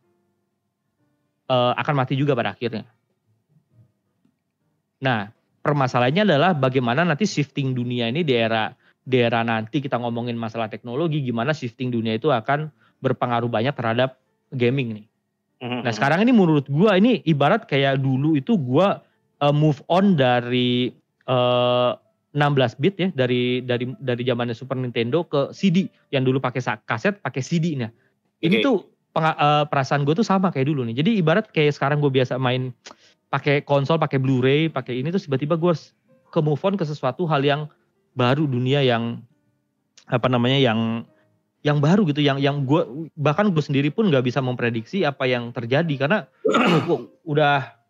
uh, 1.51 1.75
akan 1.75 1.95
mati 1.99 2.15
juga 2.15 2.39
pada 2.39 2.55
akhirnya. 2.55 2.87
Nah, 5.01 5.29
permasalahannya 5.65 6.25
adalah 6.25 6.53
bagaimana 6.57 7.05
nanti 7.05 7.25
shifting 7.29 7.73
dunia 7.73 8.09
ini 8.09 8.25
di 8.25 8.37
era 8.37 8.73
di 9.01 9.17
era 9.17 9.41
nanti 9.41 9.81
kita 9.81 9.97
ngomongin 9.97 10.37
masalah 10.37 10.69
teknologi, 10.69 11.25
gimana 11.25 11.57
shifting 11.57 11.89
dunia 11.89 12.21
itu 12.21 12.29
akan 12.29 12.69
berpengaruh 13.01 13.49
banyak 13.49 13.73
terhadap 13.73 14.21
gaming 14.53 15.03
nih. 15.03 15.07
Mm-hmm. 15.61 15.81
Nah 15.85 15.93
sekarang 15.93 16.21
ini 16.25 16.33
menurut 16.33 16.69
gua 16.69 16.97
ini 16.97 17.21
ibarat 17.25 17.69
kayak 17.69 18.01
dulu 18.01 18.37
itu 18.37 18.57
gua 18.57 19.05
uh, 19.41 19.53
move 19.53 19.81
on 19.89 20.17
dari 20.17 20.93
uh, 21.29 21.97
eh, 21.97 22.37
16 22.37 22.79
bit 22.81 22.95
ya 22.97 23.09
dari 23.11 23.61
dari 23.65 23.91
dari 23.99 24.23
zamannya 24.23 24.55
Super 24.55 24.79
Nintendo 24.79 25.27
ke 25.27 25.51
CD 25.51 25.91
yang 26.15 26.23
dulu 26.23 26.39
pakai 26.39 26.63
kaset 26.87 27.19
pakai 27.21 27.43
CD 27.43 27.77
nya. 27.77 27.89
Ini 28.41 28.61
okay. 28.61 28.65
tuh 28.65 28.77
peng, 29.13 29.27
uh, 29.27 29.67
perasaan 29.67 30.07
gue 30.07 30.15
tuh 30.15 30.25
sama 30.25 30.49
kayak 30.55 30.71
dulu 30.71 30.87
nih. 30.87 31.03
Jadi 31.03 31.11
ibarat 31.21 31.51
kayak 31.51 31.77
sekarang 31.77 31.99
gue 32.01 32.09
biasa 32.09 32.39
main 32.41 32.73
pakai 33.31 33.63
konsol, 33.63 33.97
pakai 33.97 34.19
Blu-ray, 34.19 34.67
pakai 34.67 34.99
ini 35.01 35.15
terus 35.15 35.31
tiba-tiba 35.31 35.55
gue 35.55 35.73
ke 36.31 36.41
move 36.43 36.61
on 36.67 36.75
ke 36.75 36.85
sesuatu 36.85 37.25
hal 37.31 37.43
yang 37.47 37.71
baru 38.19 38.45
dunia 38.45 38.83
yang 38.83 39.23
apa 40.11 40.27
namanya 40.27 40.59
yang 40.59 41.07
yang 41.63 41.79
baru 41.79 42.03
gitu 42.09 42.25
yang 42.25 42.43
yang 42.43 42.67
gue 42.67 43.11
bahkan 43.15 43.53
gue 43.53 43.63
sendiri 43.63 43.93
pun 43.93 44.11
nggak 44.11 44.27
bisa 44.27 44.43
memprediksi 44.43 45.07
apa 45.07 45.29
yang 45.31 45.55
terjadi 45.55 45.95
karena 46.07 46.19
udah 47.31 47.81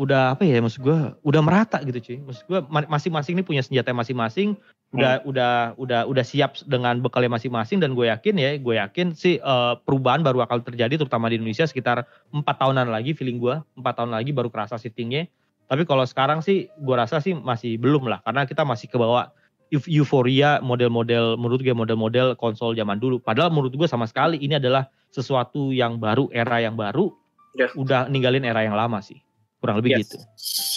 udah 0.00 0.32
apa 0.32 0.48
ya 0.48 0.62
maksud 0.64 0.80
gue 0.80 0.98
udah 1.20 1.42
merata 1.44 1.76
gitu 1.84 1.98
cuy. 2.00 2.18
Maksud 2.24 2.44
gue 2.48 2.60
masing-masing 2.88 3.36
ini 3.36 3.44
punya 3.44 3.60
senjata 3.60 3.92
masing-masing 3.92 4.56
udah 4.90 5.22
hmm. 5.22 5.30
udah 5.30 5.52
udah 5.78 6.00
udah 6.10 6.24
siap 6.26 6.58
dengan 6.66 6.98
bekalnya 6.98 7.30
masing-masing 7.30 7.78
dan 7.78 7.94
gue 7.94 8.10
yakin 8.10 8.34
ya 8.34 8.58
gue 8.58 8.74
yakin 8.74 9.14
sih 9.14 9.38
uh, 9.38 9.78
perubahan 9.86 10.26
baru 10.26 10.42
akan 10.42 10.66
terjadi 10.66 10.98
terutama 10.98 11.30
di 11.30 11.38
Indonesia 11.38 11.62
sekitar 11.62 12.02
empat 12.34 12.56
tahunan 12.58 12.90
lagi 12.90 13.14
feeling 13.14 13.38
gue 13.38 13.62
empat 13.78 14.02
tahun 14.02 14.18
lagi 14.18 14.34
baru 14.34 14.50
kerasa 14.50 14.82
sittingnya 14.82 15.30
tapi 15.70 15.86
kalau 15.86 16.02
sekarang 16.02 16.42
sih 16.42 16.66
gue 16.74 16.96
rasa 16.98 17.22
sih 17.22 17.38
masih 17.38 17.78
belum 17.78 18.10
lah 18.10 18.18
karena 18.26 18.42
kita 18.50 18.66
masih 18.66 18.90
ke 18.90 18.98
bawah 18.98 19.30
euforia 19.70 20.58
model-model 20.58 21.38
menurut 21.38 21.62
gue 21.62 21.70
model-model 21.70 22.34
konsol 22.34 22.74
zaman 22.74 22.98
dulu 22.98 23.22
padahal 23.22 23.54
menurut 23.54 23.70
gue 23.70 23.86
sama 23.86 24.10
sekali 24.10 24.42
ini 24.42 24.58
adalah 24.58 24.90
sesuatu 25.14 25.70
yang 25.70 26.02
baru 26.02 26.26
era 26.34 26.58
yang 26.58 26.74
baru 26.74 27.14
yeah. 27.54 27.70
udah 27.78 28.10
ninggalin 28.10 28.42
era 28.42 28.66
yang 28.66 28.74
lama 28.74 28.98
sih 28.98 29.22
kurang 29.62 29.78
lebih 29.78 29.94
yes. 29.94 30.00
gitu. 30.02 30.16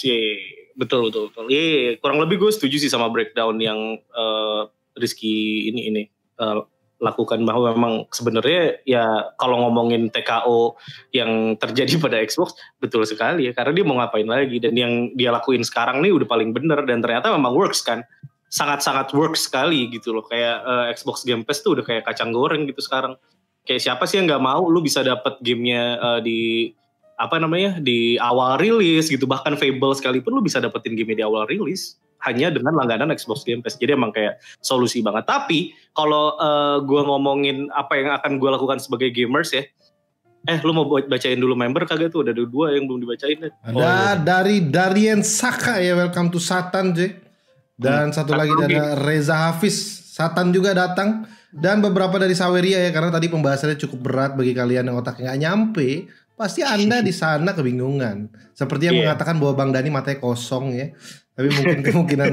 Yeah, 0.06 0.63
betul 0.74 1.10
betul 1.10 1.30
betul. 1.30 1.46
Iya, 1.50 1.62
yeah, 1.62 1.90
kurang 1.98 2.18
lebih 2.22 2.42
gue 2.42 2.50
setuju 2.50 2.76
sih 2.78 2.90
sama 2.90 3.10
breakdown 3.10 3.58
yang 3.62 3.98
uh, 4.14 4.66
Rizky 4.94 5.70
ini 5.70 5.90
ini 5.90 6.02
uh, 6.38 6.62
lakukan. 7.02 7.42
Bahwa 7.42 7.74
memang 7.74 7.94
sebenarnya 8.10 8.82
ya 8.86 9.34
kalau 9.38 9.66
ngomongin 9.66 10.10
TKO 10.10 10.78
yang 11.14 11.58
terjadi 11.58 11.98
pada 12.04 12.18
Xbox 12.22 12.54
betul 12.78 13.06
sekali 13.06 13.50
ya. 13.50 13.52
Karena 13.54 13.72
dia 13.74 13.84
mau 13.86 13.98
ngapain 13.98 14.26
lagi? 14.26 14.58
Dan 14.58 14.74
yang 14.74 14.92
dia 15.14 15.30
lakuin 15.34 15.62
sekarang 15.62 16.02
nih 16.02 16.14
udah 16.14 16.28
paling 16.28 16.50
bener. 16.54 16.82
Dan 16.86 17.02
ternyata 17.02 17.30
memang 17.30 17.54
works 17.54 17.82
kan. 17.82 18.02
Sangat-sangat 18.54 19.10
works 19.18 19.50
sekali 19.50 19.90
gitu 19.90 20.14
loh. 20.14 20.22
Kayak 20.26 20.62
uh, 20.62 20.84
Xbox 20.94 21.26
Game 21.26 21.42
Pass 21.42 21.62
tuh 21.62 21.74
udah 21.74 21.84
kayak 21.86 22.06
kacang 22.06 22.30
goreng 22.30 22.70
gitu 22.70 22.78
sekarang. 22.78 23.18
Kayak 23.64 23.80
siapa 23.80 24.04
sih 24.04 24.20
yang 24.20 24.28
nggak 24.28 24.44
mau 24.44 24.68
lu 24.68 24.84
bisa 24.84 25.00
dapat 25.00 25.40
gamenya 25.40 25.96
uh, 25.98 26.20
di 26.20 26.70
apa 27.14 27.36
namanya 27.38 27.78
di 27.78 28.18
awal 28.18 28.58
rilis 28.58 29.10
gitu. 29.10 29.24
Bahkan 29.26 29.58
Fable 29.58 29.94
sekalipun 29.94 30.34
lu 30.34 30.42
bisa 30.42 30.58
dapetin 30.58 30.98
game 30.98 31.14
di 31.14 31.24
awal 31.24 31.46
rilis 31.46 31.98
hanya 32.24 32.48
dengan 32.48 32.72
langganan 32.72 33.12
Xbox 33.12 33.44
Game 33.44 33.60
Pass. 33.60 33.76
Jadi 33.76 33.94
emang 33.94 34.10
kayak 34.10 34.40
solusi 34.64 35.04
banget. 35.04 35.28
Tapi 35.28 35.76
kalau 35.92 36.34
uh, 36.40 36.44
eh, 36.44 36.76
gue 36.82 37.00
ngomongin 37.04 37.68
apa 37.76 37.92
yang 38.00 38.10
akan 38.16 38.40
gue 38.40 38.50
lakukan 38.50 38.78
sebagai 38.80 39.12
gamers 39.12 39.52
ya 39.52 39.64
eh 40.44 40.60
lu 40.60 40.76
mau 40.76 40.84
bacain 40.84 41.40
dulu 41.40 41.56
member 41.56 41.88
kagak 41.88 42.12
tuh? 42.12 42.20
Ada 42.20 42.36
dua 42.36 42.76
yang 42.76 42.84
belum 42.84 43.08
dibacain 43.08 43.48
ada 43.48 43.50
oh, 43.72 43.80
iya. 43.80 44.12
dari 44.20 44.60
Darien 44.60 45.24
Saka 45.24 45.80
ya 45.80 45.96
welcome 45.96 46.28
to 46.28 46.40
Satan 46.40 46.92
J. 46.92 47.16
Dan 47.74 48.12
hmm. 48.12 48.14
satu 48.14 48.36
lagi 48.36 48.52
dari 48.60 48.76
Reza 48.76 49.50
Hafiz. 49.50 50.04
Satan 50.14 50.52
juga 50.52 50.76
datang. 50.76 51.26
Dan 51.54 51.78
beberapa 51.78 52.18
dari 52.18 52.34
Saweria 52.34 52.82
ya 52.82 52.90
karena 52.90 53.14
tadi 53.14 53.30
pembahasannya 53.30 53.78
cukup 53.78 54.10
berat 54.10 54.32
bagi 54.34 54.50
kalian 54.50 54.90
yang 54.90 54.98
otaknya 54.98 55.30
nggak 55.30 55.40
nyampe 55.46 55.90
Pasti 56.34 56.60
Anda 56.66 57.00
di 57.00 57.14
sana 57.20 57.54
kebingungan. 57.54 58.30
Seperti 58.54 58.90
yang 58.90 58.96
yeah. 58.98 59.02
mengatakan 59.10 59.38
bahwa 59.38 59.54
Bang 59.54 59.70
Dani 59.70 59.88
matanya 59.90 60.18
kosong 60.22 60.74
ya. 60.74 60.86
Tapi 61.34 61.48
mungkin 61.50 61.78
kemungkinan 61.86 62.32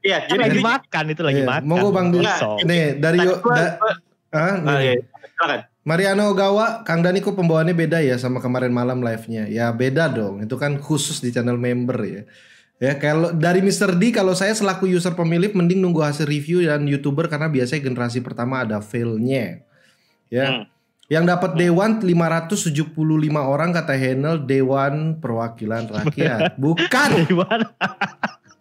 Iya, 0.00 0.24
jadi 0.24 0.40
lagi 0.48 0.60
makan 0.64 1.04
itu 1.12 1.22
lagi 1.22 1.42
yeah. 1.44 1.48
makan. 1.48 1.68
Monggo 1.68 1.90
Bang 1.92 2.08
Dani. 2.14 2.26
Nih, 2.64 2.96
dari 2.96 3.18
da, 3.20 3.76
ah, 4.32 4.56
ah, 4.64 4.78
iya. 4.80 4.96
Mariano 5.80 6.28
Ogawa, 6.28 6.84
Kang 6.84 7.00
Dani 7.00 7.24
kok 7.24 7.32
pembawaannya 7.32 7.72
beda 7.72 8.04
ya 8.04 8.20
sama 8.20 8.38
kemarin 8.38 8.68
malam 8.68 9.00
live-nya? 9.00 9.48
Ya 9.48 9.72
beda 9.72 10.12
dong, 10.12 10.44
itu 10.44 10.52
kan 10.60 10.76
khusus 10.76 11.24
di 11.24 11.32
channel 11.32 11.56
member 11.56 11.98
ya. 12.04 12.22
Ya 12.80 12.96
kalau 12.96 13.36
dari 13.36 13.60
Mr. 13.60 13.92
D 13.96 14.08
kalau 14.08 14.32
saya 14.32 14.56
selaku 14.56 14.88
user 14.88 15.12
pemilik 15.12 15.52
mending 15.52 15.84
nunggu 15.84 16.00
hasil 16.00 16.24
review 16.24 16.64
dan 16.64 16.88
YouTuber 16.88 17.28
karena 17.28 17.52
biasanya 17.52 17.84
generasi 17.84 18.24
pertama 18.24 18.64
ada 18.64 18.80
fail-nya. 18.80 19.60
Ya. 20.32 20.46
Hmm. 20.48 20.64
Yang 21.10 21.24
dapat 21.26 21.50
Dewan 21.58 21.98
575 21.98 22.94
orang 23.34 23.74
kata 23.74 23.98
Henel 23.98 24.46
Dewan 24.46 25.18
Perwakilan 25.18 25.90
Rakyat. 25.90 26.54
Bukan. 26.62 27.10
Dewan. 27.26 27.60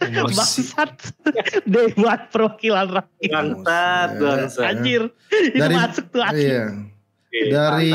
Bangsat. 0.02 1.14
Dewan 1.70 2.20
Perwakilan 2.34 2.90
Rakyat. 2.90 3.30
Bangsat, 3.30 4.10
bangsat. 4.18 4.66
Anjir. 4.66 5.14
Itu 5.30 5.62
dari, 5.62 5.76
masuk 5.78 6.06
tuh 6.10 6.26
Iya. 6.34 6.66
Dari 7.30 7.94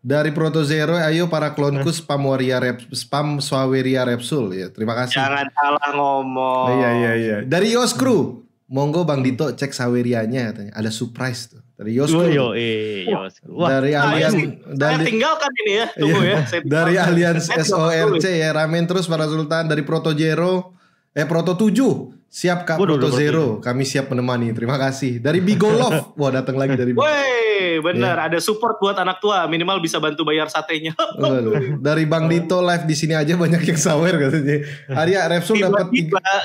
dari 0.00 0.32
Proto 0.32 0.64
Zero, 0.64 0.96
ayo 0.96 1.28
para 1.28 1.52
klonku 1.52 1.92
spam 1.92 2.24
waria 2.24 2.56
rep, 2.56 2.88
spam 2.96 3.36
swaweria 3.36 4.00
repsul 4.08 4.48
ya. 4.56 4.72
Terima 4.72 4.96
kasih. 4.96 5.20
Jangan 5.20 5.46
salah 5.52 5.88
ngomong. 5.92 6.66
Iya 6.72 6.90
iya 6.96 7.12
iya. 7.20 7.36
Dari 7.44 7.76
Yos 7.76 7.92
Crew, 7.92 8.48
monggo 8.64 9.04
Bang 9.04 9.20
Dito 9.20 9.44
cek 9.44 9.76
sawerianya 9.76 10.56
katanya. 10.56 10.72
Ada 10.72 10.88
surprise 10.88 11.52
tuh. 11.52 11.60
Dari 11.80 11.96
Yosko. 11.96 12.20
Oh, 12.20 12.28
yo, 12.28 12.52
eh, 12.52 13.08
dari 13.48 13.96
nah, 13.96 14.12
Alian 14.12 14.32
dari, 14.68 15.00
saya 15.00 15.00
tinggalkan 15.00 15.48
ini 15.64 15.72
ya, 15.80 15.86
tunggu 15.96 16.20
iya, 16.20 16.36
ya. 16.36 16.40
Saya 16.44 16.60
dari 16.60 16.94
Allianz 17.00 17.48
SORC 17.48 18.26
ya, 18.28 18.52
ramen 18.52 18.84
terus 18.84 19.08
para 19.08 19.24
Sultan 19.24 19.64
dari 19.64 19.80
Proto 19.80 20.12
Zero, 20.12 20.76
eh 21.16 21.24
Proto 21.24 21.56
7 21.56 22.19
Siap 22.30 22.62
Kak 22.62 22.78
Proto 22.78 23.10
Zero, 23.10 23.58
kami 23.58 23.82
siap 23.82 24.14
menemani. 24.14 24.54
Terima 24.54 24.78
kasih. 24.78 25.18
Dari 25.18 25.42
Bigo 25.42 25.66
Love, 25.82 26.14
wah 26.14 26.30
datang 26.30 26.54
lagi 26.54 26.78
dari 26.78 26.94
Bigo. 26.94 27.02
Woi, 27.02 27.82
benar. 27.82 28.22
Yeah. 28.22 28.26
Ada 28.30 28.38
support 28.38 28.78
buat 28.78 28.94
anak 29.02 29.18
tua, 29.18 29.50
minimal 29.50 29.82
bisa 29.82 29.98
bantu 29.98 30.22
bayar 30.22 30.46
satenya. 30.46 30.94
dari 31.90 32.06
Bang 32.06 32.30
Dito 32.30 32.62
live 32.62 32.86
di 32.86 32.94
sini 32.94 33.18
aja 33.18 33.34
banyak 33.34 33.66
yang 33.66 33.74
sawer 33.74 34.14
katanya. 34.14 34.62
Arya 34.94 35.26
Repsol 35.26 35.58
dapat 35.58 35.90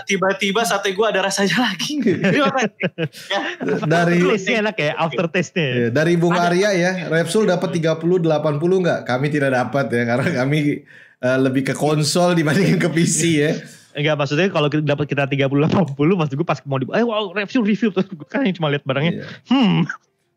tiba-tiba 0.10 0.66
sate 0.66 0.90
gue 0.90 1.06
ada 1.06 1.22
rasanya 1.22 1.70
lagi. 1.70 2.02
ya. 2.34 2.50
Dari 3.86 4.26
taste 4.26 4.58
enak 4.58 4.78
ya, 4.82 4.92
after 4.98 5.30
taste-nya. 5.30 5.70
Ya, 5.70 5.88
dari 5.94 6.18
Bung 6.18 6.34
Arya 6.34 6.74
ya, 6.74 7.14
Repsol 7.14 7.46
dapat 7.46 7.78
30 7.78 8.02
80 8.02 8.26
enggak? 8.58 9.00
Kami 9.06 9.30
tidak 9.30 9.54
dapat 9.54 9.86
ya 9.94 10.02
karena 10.10 10.30
kami 10.34 10.82
uh, 11.22 11.38
lebih 11.46 11.62
ke 11.62 11.78
konsol 11.78 12.34
dibandingin 12.34 12.82
ke 12.82 12.90
PC 12.90 13.22
ya. 13.38 13.54
Enggak 13.96 14.16
maksudnya 14.20 14.52
kalau 14.52 14.68
kita 14.68 14.84
dapat 14.84 15.08
kita 15.08 15.24
30 15.24 15.72
80 15.72 15.96
maksud 15.96 16.36
gue 16.36 16.48
pas 16.48 16.60
mau 16.68 16.76
di 16.76 16.86
eh 16.92 17.06
wow 17.08 17.32
review 17.32 17.64
review 17.64 17.90
terus 17.96 18.12
gue 18.12 18.28
kan 18.28 18.44
yang 18.44 18.56
cuma 18.60 18.68
lihat 18.68 18.84
barangnya. 18.84 19.24
Iya. 19.24 19.26
Hmm. 19.48 19.88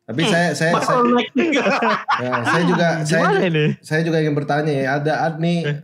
Tapi 0.08 0.22
hmm. 0.24 0.30
saya 0.30 0.48
saya 0.54 0.72
saya, 0.78 1.02
ya, 2.22 2.32
saya 2.46 2.64
juga 2.64 2.88
saya 3.02 3.28
ini? 3.42 3.66
saya 3.82 4.00
juga 4.06 4.22
ingin 4.22 4.34
bertanya 4.38 4.72
ya 4.72 4.86
ada 5.02 5.12
ad 5.26 5.42
nih 5.42 5.58
eh. 5.66 5.78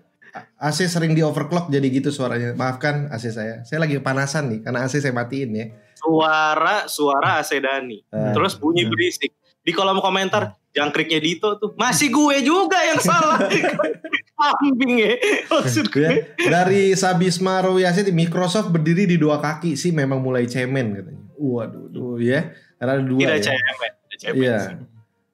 AC 0.63 0.87
sering 0.87 1.19
di 1.19 1.23
overclock 1.27 1.67
jadi 1.67 1.83
gitu 1.91 2.15
suaranya. 2.15 2.55
Maafkan 2.55 3.11
AC 3.11 3.35
saya. 3.35 3.67
Saya 3.67 3.83
lagi 3.83 3.99
kepanasan 3.99 4.55
nih 4.55 4.61
karena 4.63 4.87
AC 4.87 5.03
saya 5.03 5.11
matiin 5.11 5.51
ya. 5.51 5.67
Suara 5.99 6.87
suara 6.87 7.43
AC 7.43 7.59
Dani. 7.59 8.07
Uh, 8.15 8.31
Terus 8.33 8.55
bunyi 8.55 8.87
uh. 8.87 8.91
berisik. 8.91 9.35
Di 9.65 9.73
kolom 9.73 9.99
komentar 9.99 10.61
jangkriknya 10.75 11.19
Dito 11.23 11.57
tuh 11.57 11.73
masih 11.79 12.11
gue 12.11 12.37
juga 12.45 12.77
yang 12.83 13.01
salah 13.01 13.39
kambing 14.35 14.95
ya 14.99 15.13
maksud 15.51 15.87
gue 15.95 16.35
dari 16.37 16.93
Sabisma 16.99 17.63
Rowiasi 17.63 18.11
Microsoft 18.11 18.75
berdiri 18.75 19.07
di 19.07 19.17
dua 19.17 19.39
kaki 19.39 19.79
sih 19.79 19.95
memang 19.95 20.19
mulai 20.19 20.51
cemen 20.51 20.95
katanya 20.95 21.25
waduh 21.39 21.87
duh, 21.91 22.19
ya 22.19 22.51
karena 22.79 22.93
ada 22.99 23.05
dua 23.05 23.21
tidak 23.23 23.39
ya. 23.39 23.45
cemen 23.51 23.93
cemen 24.15 24.43
iya. 24.43 24.59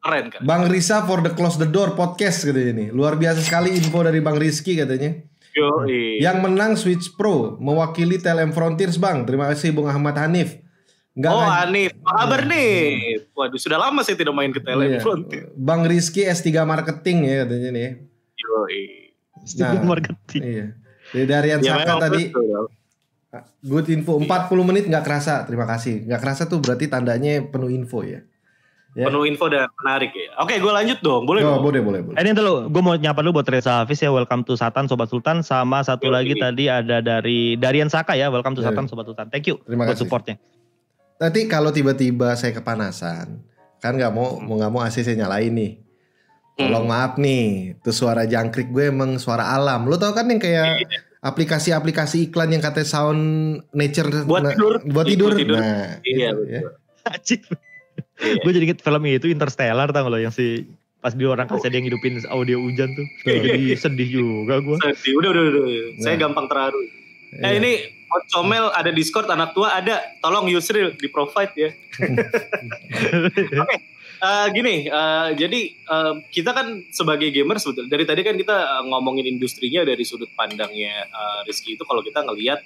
keren 0.04 0.24
kan 0.28 0.40
Bang 0.44 0.64
Risa 0.68 1.04
for 1.08 1.24
the 1.24 1.32
close 1.32 1.56
the 1.56 1.68
door 1.68 1.96
podcast 1.96 2.44
katanya 2.44 2.72
ini 2.76 2.86
luar 2.92 3.16
biasa 3.16 3.40
sekali 3.40 3.72
info 3.72 4.04
dari 4.04 4.20
Bang 4.20 4.36
Rizky 4.36 4.76
katanya 4.76 5.16
Yo, 5.50 5.82
Yang 6.22 6.36
menang 6.46 6.78
Switch 6.78 7.10
Pro 7.18 7.58
mewakili 7.58 8.22
Telem 8.22 8.54
Frontiers 8.54 8.94
Bang. 8.94 9.26
Terima 9.26 9.50
kasih 9.50 9.74
Bung 9.74 9.90
Ahmad 9.90 10.14
Hanif. 10.14 10.62
Enggak 11.10 11.32
oh 11.34 11.42
Hanif, 11.42 11.90
apa 12.06 12.10
kabar 12.22 12.40
iya. 12.46 12.50
nih? 12.54 12.74
Waduh 13.34 13.58
sudah 13.58 13.82
lama 13.82 14.06
saya 14.06 14.14
tidak 14.14 14.30
main 14.30 14.54
ke 14.54 14.62
Telefront. 14.62 15.26
Iya. 15.26 15.50
Bang 15.58 15.82
Rizky 15.90 16.22
S3 16.22 16.62
Marketing 16.62 17.26
ya 17.26 17.34
katanya 17.42 17.68
nih. 17.74 18.09
Yoi. 18.40 19.12
S3 19.44 19.60
nah, 19.60 19.84
Marketing. 19.84 20.42
Iya. 20.42 20.66
Dari 21.10 21.26
Darian 21.26 21.58
ya, 21.60 21.72
Saka 21.76 21.94
tadi. 22.08 22.22
Betul. 22.30 22.68
Good 23.62 23.86
info 23.94 24.18
40 24.18 24.68
menit 24.68 24.84
nggak 24.90 25.04
kerasa. 25.06 25.46
Terima 25.46 25.68
kasih. 25.68 26.02
Nggak 26.08 26.20
kerasa 26.20 26.42
tuh 26.50 26.58
berarti 26.58 26.90
tandanya 26.90 27.38
penuh 27.46 27.70
info 27.70 28.02
ya. 28.02 28.26
Ya. 28.98 29.06
Penuh 29.06 29.22
info 29.22 29.46
dan 29.46 29.70
menarik 29.70 30.10
ya. 30.10 30.34
Oke, 30.42 30.58
gue 30.58 30.72
lanjut 30.74 30.98
dong. 30.98 31.22
Boleh 31.22 31.46
oh, 31.46 31.62
boleh, 31.62 31.78
boleh, 31.78 32.02
boleh. 32.02 32.18
Ini 32.18 32.34
dulu, 32.34 32.66
gue 32.66 32.82
mau 32.82 32.98
nyapa 32.98 33.22
dulu 33.22 33.38
buat 33.38 33.46
Reza 33.46 33.86
Hafiz 33.86 34.02
ya. 34.02 34.10
Welcome 34.10 34.42
to 34.42 34.58
Satan 34.58 34.90
Sobat 34.90 35.06
Sultan. 35.14 35.46
Sama 35.46 35.86
satu 35.86 36.10
Yo, 36.10 36.14
lagi 36.14 36.34
ini. 36.34 36.42
tadi 36.42 36.64
ada 36.66 36.98
dari 36.98 37.54
Darian 37.54 37.86
Saka 37.86 38.18
ya. 38.18 38.26
Welcome 38.34 38.58
to. 38.58 38.66
Satan 38.66 38.90
Sobat 38.90 39.06
Sultan. 39.06 39.30
Thank 39.30 39.46
you 39.46 39.62
Terima 39.62 39.86
buat 39.86 39.94
kasih. 39.94 40.10
supportnya. 40.10 40.42
Nanti 41.22 41.46
kalau 41.46 41.70
tiba-tiba 41.70 42.34
saya 42.34 42.50
kepanasan, 42.50 43.46
kan 43.78 43.92
nggak 43.94 44.10
mau 44.10 44.42
hmm. 44.42 44.42
mau 44.42 44.54
nggak 44.58 44.72
mau 44.74 44.80
AC 44.82 45.06
saya 45.06 45.14
nyalain 45.22 45.54
nih. 45.54 45.72
Tolong 46.60 46.84
hmm. 46.84 46.92
maaf 46.92 47.12
nih, 47.16 47.74
tuh 47.80 47.94
suara 47.96 48.28
jangkrik 48.28 48.68
gue 48.68 48.92
emang 48.92 49.16
suara 49.16 49.56
alam. 49.56 49.88
Lo 49.88 49.96
tau 49.96 50.12
kan 50.12 50.28
yang 50.28 50.36
kayak 50.36 50.84
iya. 50.84 50.98
aplikasi-aplikasi 51.24 52.28
iklan 52.28 52.52
yang 52.52 52.60
katanya 52.60 52.88
sound 52.88 53.22
nature 53.72 54.08
buat 54.28 54.44
nah, 54.44 54.52
tidur, 54.52 54.74
buat 54.84 55.06
tidur. 55.08 55.30
tidur. 55.32 55.56
Nah, 55.56 55.96
iya, 56.04 56.36
itu, 56.36 56.42
ya. 56.48 56.60
iya. 56.60 58.38
gue 58.44 58.52
jadi 58.52 58.64
inget 58.68 58.80
film 58.84 59.02
itu 59.08 59.32
Interstellar 59.32 59.88
tau 59.96 60.12
lo 60.12 60.20
yang 60.20 60.32
si 60.32 60.68
pas 61.00 61.16
di 61.16 61.24
orang 61.24 61.48
kasih 61.48 61.68
oh. 61.68 61.72
dia 61.72 61.80
ngidupin 61.80 62.20
audio 62.28 62.60
hujan 62.60 62.92
tuh. 62.92 63.06
jadi 63.24 63.72
sedih 63.80 64.08
juga 64.20 64.60
gue. 64.60 64.76
Sedih, 64.84 65.16
udah 65.16 65.30
udah 65.32 65.42
udah. 65.48 65.64
Nah. 65.64 66.04
Saya 66.04 66.16
gampang 66.20 66.46
terharu. 66.46 66.80
Eh 67.40 67.40
iya. 67.40 67.50
ini 67.56 67.72
Comel 68.34 68.68
ada 68.74 68.90
Discord 68.92 69.30
anak 69.32 69.56
tua 69.56 69.80
ada. 69.80 70.02
Tolong 70.20 70.50
Yusril 70.52 70.98
di 70.98 71.08
provide 71.08 71.54
ya. 71.56 71.70
Oke. 73.24 73.48
Okay. 73.64 73.78
Uh, 74.22 74.46
gini, 74.52 74.86
uh, 74.86 75.32
jadi 75.34 75.60
uh, 75.88 76.14
kita 76.28 76.52
kan 76.52 76.84
sebagai 76.92 77.32
gamer 77.32 77.56
sebetulnya 77.58 77.90
dari 77.90 78.04
tadi 78.06 78.20
kan 78.22 78.36
kita 78.36 78.84
ngomongin 78.86 79.26
industrinya 79.26 79.82
dari 79.82 80.04
sudut 80.06 80.30
pandangnya 80.36 81.08
uh, 81.10 81.40
Rizky 81.48 81.74
itu 81.74 81.82
kalau 81.88 82.04
kita 82.04 82.22
ngelihat 82.22 82.62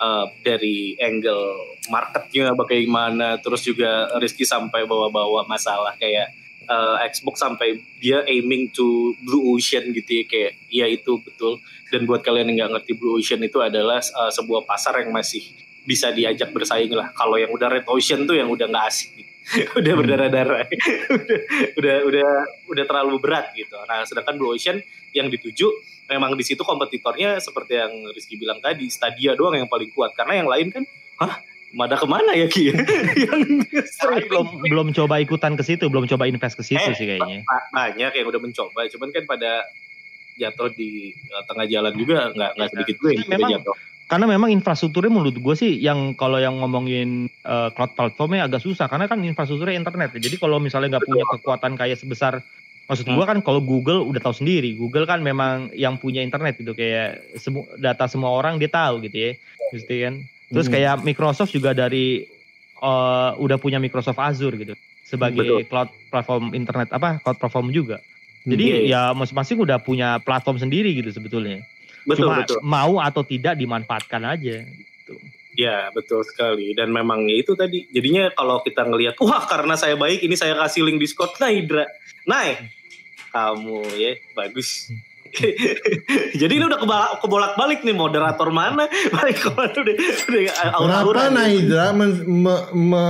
uh, 0.00 0.26
dari 0.42 0.98
angle 0.98 1.76
marketnya 1.92 2.56
bagaimana, 2.56 3.38
terus 3.38 3.62
juga 3.62 4.08
Rizky 4.18 4.48
sampai 4.48 4.88
bawa-bawa 4.88 5.44
masalah 5.44 5.94
kayak 6.00 6.32
uh, 6.68 6.96
Xbox 7.08 7.40
sampai 7.40 7.80
dia 8.00 8.24
aiming 8.24 8.72
to 8.72 9.12
Blue 9.22 9.54
Ocean 9.54 9.92
gitu 9.92 10.10
ya 10.10 10.24
kayak 10.24 10.52
ya 10.72 10.86
itu 10.88 11.20
betul. 11.20 11.60
Dan 11.92 12.10
buat 12.10 12.26
kalian 12.26 12.50
yang 12.50 12.66
nggak 12.66 12.72
ngerti 12.80 12.92
Blue 12.98 13.14
Ocean 13.20 13.38
itu 13.44 13.60
adalah 13.62 14.02
uh, 14.02 14.32
sebuah 14.32 14.66
pasar 14.66 15.04
yang 15.04 15.14
masih 15.14 15.44
bisa 15.84 16.10
diajak 16.10 16.50
bersaing 16.50 16.90
lah. 16.90 17.12
Kalau 17.12 17.36
yang 17.36 17.52
udah 17.52 17.68
Red 17.68 17.86
Ocean 17.86 18.24
tuh 18.24 18.34
yang 18.34 18.48
udah 18.48 18.66
nggak 18.66 18.86
asik 18.88 19.10
gitu. 19.14 19.23
udah 19.78 19.92
hmm. 19.92 20.00
berdarah-darah. 20.00 20.66
udah, 21.18 21.36
udah 21.76 21.96
udah 22.08 22.30
udah 22.70 22.84
terlalu 22.84 23.16
berat 23.20 23.52
gitu. 23.52 23.76
Nah, 23.84 24.02
sedangkan 24.08 24.40
Blue 24.40 24.52
Ocean 24.52 24.80
yang 25.12 25.28
dituju 25.28 25.68
memang 26.08 26.36
di 26.36 26.44
situ 26.44 26.60
kompetitornya 26.60 27.40
seperti 27.40 27.80
yang 27.80 27.92
Rizky 28.12 28.36
bilang 28.36 28.60
tadi, 28.60 28.88
Stadia 28.92 29.32
doang 29.36 29.56
yang 29.56 29.70
paling 29.70 29.88
kuat 29.92 30.12
karena 30.12 30.44
yang 30.44 30.48
lain 30.48 30.68
kan 30.72 30.84
hah 31.20 31.40
Mada 31.74 31.98
ke 31.98 32.06
mana 32.06 32.38
ya 32.38 32.46
Ki? 32.46 32.70
yang 33.26 33.66
belum 34.30 34.46
belum 34.62 34.88
coba 34.94 35.18
ikutan 35.18 35.58
ke 35.58 35.66
situ, 35.66 35.90
belum 35.90 36.06
coba 36.06 36.30
invest 36.30 36.54
ke 36.54 36.62
situ 36.62 36.78
eh, 36.78 36.94
sih 36.94 37.02
kayaknya. 37.02 37.42
Banyak 37.74 38.14
yang 38.14 38.26
udah 38.30 38.38
mencoba, 38.38 38.86
cuman 38.94 39.10
kan 39.10 39.26
pada 39.26 39.66
jatuh 40.38 40.70
di 40.70 41.10
uh, 41.34 41.42
tengah 41.50 41.66
jalan 41.66 41.94
juga 41.98 42.30
nggak 42.30 42.50
nggak 42.58 42.68
iya. 42.70 42.74
sedikit 42.78 42.96
gue 43.02 43.10
yang 43.14 43.26
memang, 43.26 43.50
jatuh 43.58 43.76
karena 44.04 44.28
memang 44.28 44.52
infrastrukturnya 44.52 45.08
menurut 45.08 45.36
gue 45.40 45.54
sih 45.56 45.80
yang 45.80 46.12
kalau 46.12 46.36
yang 46.36 46.60
ngomongin 46.60 47.32
uh, 47.44 47.72
cloud 47.72 47.96
platformnya 47.96 48.44
agak 48.44 48.60
susah 48.60 48.84
karena 48.86 49.08
kan 49.08 49.20
infrastrukturnya 49.24 49.80
internet 49.80 50.12
ya. 50.18 50.28
Jadi 50.28 50.36
kalau 50.36 50.60
misalnya 50.60 50.96
nggak 50.98 51.06
punya 51.08 51.24
kekuatan 51.24 51.72
kayak 51.80 51.96
sebesar 51.96 52.44
maksud 52.84 53.08
gue 53.08 53.16
hmm. 53.16 53.30
kan 53.36 53.38
kalau 53.40 53.64
Google 53.64 54.04
udah 54.04 54.20
tahu 54.20 54.44
sendiri 54.44 54.76
Google 54.76 55.08
kan 55.08 55.24
memang 55.24 55.72
yang 55.72 55.96
punya 55.96 56.20
internet 56.20 56.60
gitu 56.60 56.76
kayak 56.76 57.32
semua 57.40 57.64
data 57.80 58.04
semua 58.04 58.36
orang 58.36 58.60
dia 58.60 58.68
tahu 58.68 59.00
gitu 59.08 59.16
ya 59.16 59.32
mesti 59.72 59.96
kan 60.04 60.14
terus 60.52 60.66
hmm. 60.68 60.74
kayak 60.76 60.94
Microsoft 61.00 61.52
juga 61.56 61.72
dari 61.72 62.28
uh, 62.84 63.32
udah 63.40 63.56
punya 63.56 63.80
Microsoft 63.80 64.20
Azure 64.20 64.56
gitu 64.60 64.74
sebagai 65.04 65.64
Betul. 65.64 65.68
cloud 65.68 65.90
platform 66.12 66.52
internet 66.52 66.92
apa 66.92 67.24
cloud 67.24 67.40
platform 67.40 67.72
juga 67.72 68.04
jadi 68.44 68.84
yeah. 68.84 69.08
ya 69.08 69.16
masing-masing 69.16 69.64
udah 69.64 69.80
punya 69.80 70.20
platform 70.20 70.60
sendiri 70.60 70.92
gitu 70.92 71.08
sebetulnya 71.08 71.64
Betul, 72.04 72.28
Cuma 72.28 72.44
betul. 72.44 72.58
mau 72.60 73.00
atau 73.00 73.24
tidak 73.24 73.56
dimanfaatkan 73.56 74.22
aja 74.28 74.60
gitu. 74.64 75.14
Ya 75.54 75.88
betul 75.94 76.20
sekali. 76.26 76.76
Dan 76.76 76.92
memang 76.92 77.26
itu 77.30 77.56
tadi. 77.56 77.88
Jadinya 77.90 78.28
kalau 78.36 78.60
kita 78.60 78.84
ngelihat 78.84 79.16
wah 79.24 79.44
karena 79.48 79.74
saya 79.74 79.96
baik 79.96 80.20
ini 80.20 80.36
saya 80.36 80.54
kasih 80.58 80.84
link 80.84 81.00
Discord. 81.00 81.32
Nah 81.40 81.50
Hidra 81.50 81.84
naik 82.28 82.68
kamu 83.32 83.82
ya 83.98 84.12
bagus. 84.36 84.92
Jadi 86.40 86.52
ini 86.54 86.64
udah 86.70 86.78
kebolak, 86.78 87.10
kebolak 87.18 87.52
balik 87.58 87.82
nih 87.82 87.90
moderator 87.90 88.54
mana? 88.54 88.86
Balik 89.18 89.42
ke 89.42 89.50
mana 89.50 89.74
udah 89.74 89.96
udah 90.30 90.42
kenapa 90.78 91.22
Naidra 91.34 91.90
men, 91.90 92.22
me, 92.22 92.54
me, 92.70 93.02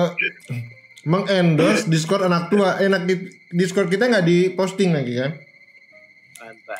mengendorse 1.04 1.84
Discord 1.84 2.24
anak 2.24 2.48
tua? 2.48 2.80
Enak 2.80 3.04
Discord 3.52 3.92
kita 3.92 4.08
nggak 4.08 4.24
diposting 4.24 4.96
lagi 4.96 5.20
kan 5.20 5.43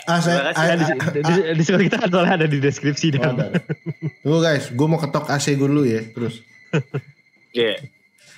Ah, 0.09 0.17
saya, 0.17 0.57
ah, 0.57 0.81
di, 0.81 0.85
di, 1.21 1.31
di, 1.61 1.61
di 1.61 1.65
kita 1.65 2.01
kan 2.01 2.09
soalnya 2.09 2.41
ada 2.41 2.47
di 2.49 2.57
deskripsi 2.57 3.21
oh, 3.21 3.37
Tunggu 4.25 4.39
guys, 4.41 4.73
gue 4.73 4.87
mau 4.89 4.97
ketok 4.97 5.29
AC 5.29 5.53
gue 5.61 5.69
dulu 5.69 5.85
ya, 5.85 6.01
terus. 6.09 6.41
Oke. 6.73 7.53
yeah. 7.53 7.77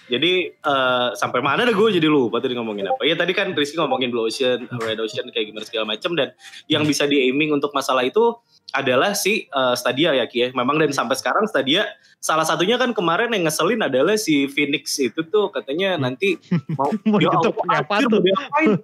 Jadi 0.07 0.55
uh, 0.63 1.11
sampai 1.19 1.43
mana 1.43 1.67
deh 1.67 1.75
gue 1.75 1.99
jadi 1.99 2.07
lupa 2.07 2.39
tadi 2.39 2.55
ngomongin 2.55 2.87
apa? 2.87 3.03
Ya 3.03 3.19
tadi 3.19 3.35
kan 3.35 3.51
Rizky 3.59 3.75
ngomongin 3.75 4.15
Blue 4.15 4.31
Ocean, 4.31 4.71
Red 4.79 5.03
Ocean 5.03 5.27
kayak 5.35 5.51
gimana 5.51 5.67
segala 5.67 5.85
macam 5.99 6.15
dan 6.15 6.31
yang 6.71 6.87
bisa 6.87 7.11
di 7.11 7.27
aiming 7.27 7.51
untuk 7.51 7.75
masalah 7.75 8.07
itu 8.07 8.39
adalah 8.71 9.19
si 9.19 9.51
uh, 9.51 9.75
Stadia 9.75 10.15
ya 10.15 10.31
Ki 10.31 10.47
ya. 10.47 10.49
Memang 10.55 10.79
dan 10.79 10.95
sampai 10.95 11.19
sekarang 11.19 11.51
Stadia 11.51 11.91
salah 12.23 12.47
satunya 12.47 12.79
kan 12.79 12.95
kemarin 12.95 13.35
yang 13.35 13.51
ngeselin 13.51 13.83
adalah 13.83 14.15
si 14.15 14.47
Phoenix 14.47 14.95
itu 15.03 15.27
tuh 15.27 15.51
katanya 15.51 15.99
nanti 15.99 16.39
mau 16.79 16.95
mau 17.11 17.19
ditutup 17.19 17.59
apa 17.67 18.03
tuh? 18.07 18.23
Mau 18.23 18.79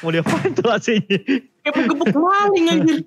mau 0.00 0.08
diapain 0.08 0.56
tuh 0.56 0.72
AC-nya? 0.72 1.51
Kayak 1.62 1.86
gebuk 1.94 2.10
maling 2.10 2.66
anjir. 2.74 2.98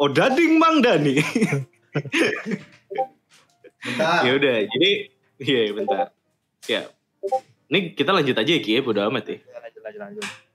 oh 0.00 0.08
dading 0.12 0.60
Mang 0.60 0.84
Dani. 0.84 1.16
bentar. 3.80 4.20
Ya 4.28 4.30
udah, 4.36 4.56
jadi 4.68 4.90
iya 5.40 5.60
bentar. 5.72 6.12
Ya. 6.68 6.84
Ini 7.72 7.96
kita 7.96 8.12
lanjut 8.12 8.36
aja 8.36 8.50
ya 8.50 8.60
Ki 8.60 8.76
ya, 8.76 8.80
bodo 8.84 9.00
amat 9.08 9.24
ya. 9.24 9.38
Lanjut 9.40 9.82
lanjut 9.82 10.00
lanjut. 10.04 10.49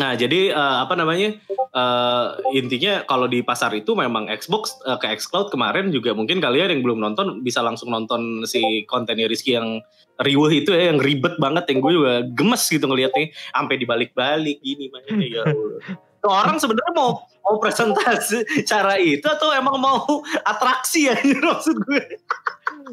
Nah, 0.00 0.16
jadi 0.16 0.56
uh, 0.56 0.88
apa 0.88 0.96
namanya? 0.96 1.36
Uh, 1.70 2.34
intinya 2.56 3.04
kalau 3.04 3.28
di 3.28 3.44
pasar 3.44 3.70
itu 3.76 3.92
memang 3.92 4.26
Xbox 4.32 4.74
uh, 4.88 4.96
ke 4.96 5.06
Xcloud 5.20 5.54
kemarin 5.54 5.92
juga 5.94 6.16
mungkin 6.16 6.42
kalian 6.42 6.72
yang 6.74 6.82
belum 6.82 6.98
nonton 6.98 7.46
bisa 7.46 7.62
langsung 7.62 7.94
nonton 7.94 8.42
si 8.42 8.82
kontennya 8.90 9.30
Rizky 9.30 9.54
yang 9.54 9.78
riuh 10.18 10.50
itu 10.50 10.74
ya 10.74 10.90
yang 10.90 10.98
ribet 10.98 11.38
banget 11.38 11.70
yang 11.70 11.78
gue 11.84 11.92
juga 11.92 12.14
gemes 12.32 12.64
gitu 12.64 12.88
ngeliatnya. 12.88 13.28
Sampai 13.52 13.76
dibalik-balik 13.76 14.58
gini 14.64 14.88
makanya 14.88 15.26
ya 15.28 15.44
orang 16.28 16.60
sebenarnya 16.60 16.92
mau 16.92 17.24
mau 17.40 17.56
presentasi 17.56 18.64
cara 18.68 19.00
itu 19.00 19.24
atau 19.24 19.48
emang 19.56 19.80
mau 19.80 20.20
atraksi 20.44 21.08
ya 21.08 21.16
maksud 21.48 21.76
gue 21.88 22.02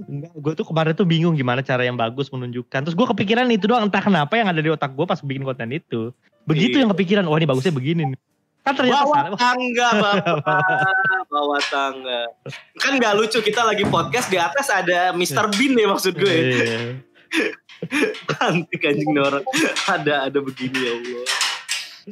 Enggak, 0.08 0.34
gue 0.36 0.54
tuh 0.58 0.66
kemarin 0.68 0.94
tuh 0.94 1.08
bingung 1.08 1.36
gimana 1.36 1.64
cara 1.64 1.84
yang 1.84 1.96
bagus 1.96 2.28
menunjukkan. 2.30 2.80
Terus 2.88 2.96
gue 2.96 3.08
kepikiran 3.16 3.48
itu 3.50 3.66
doang, 3.70 3.88
entah 3.88 4.04
kenapa 4.04 4.34
yang 4.36 4.48
ada 4.52 4.60
di 4.60 4.70
otak 4.70 4.94
gue 4.94 5.06
pas 5.08 5.20
bikin 5.20 5.44
konten 5.44 5.70
itu. 5.72 6.12
Begitu 6.48 6.80
iya. 6.80 6.82
yang 6.86 6.92
kepikiran, 6.96 7.24
oh 7.28 7.36
ini 7.36 7.48
bagusnya 7.48 7.74
begini 7.76 8.16
nih. 8.16 8.20
Kan 8.68 8.76
ternyata 8.76 9.08
bawa 9.08 9.16
salah. 9.16 9.40
tangga 9.40 9.90
bapak, 10.04 10.94
bawa 11.32 11.58
tangga. 11.72 12.22
Kan 12.76 12.94
gak 13.00 13.16
lucu 13.16 13.40
kita 13.40 13.64
lagi 13.64 13.88
podcast 13.88 14.28
di 14.28 14.36
atas 14.36 14.68
ada 14.68 15.16
Mr. 15.16 15.48
Bean 15.56 15.74
ya 15.80 15.88
maksud 15.88 16.14
gue. 16.20 16.36
Iya. 16.36 16.80
Antik 18.44 18.84
anjing 18.84 19.16
orang. 19.16 19.44
Ada 19.88 20.28
ada 20.28 20.40
begini 20.44 20.80
ya 20.84 20.92
Allah. 21.00 21.26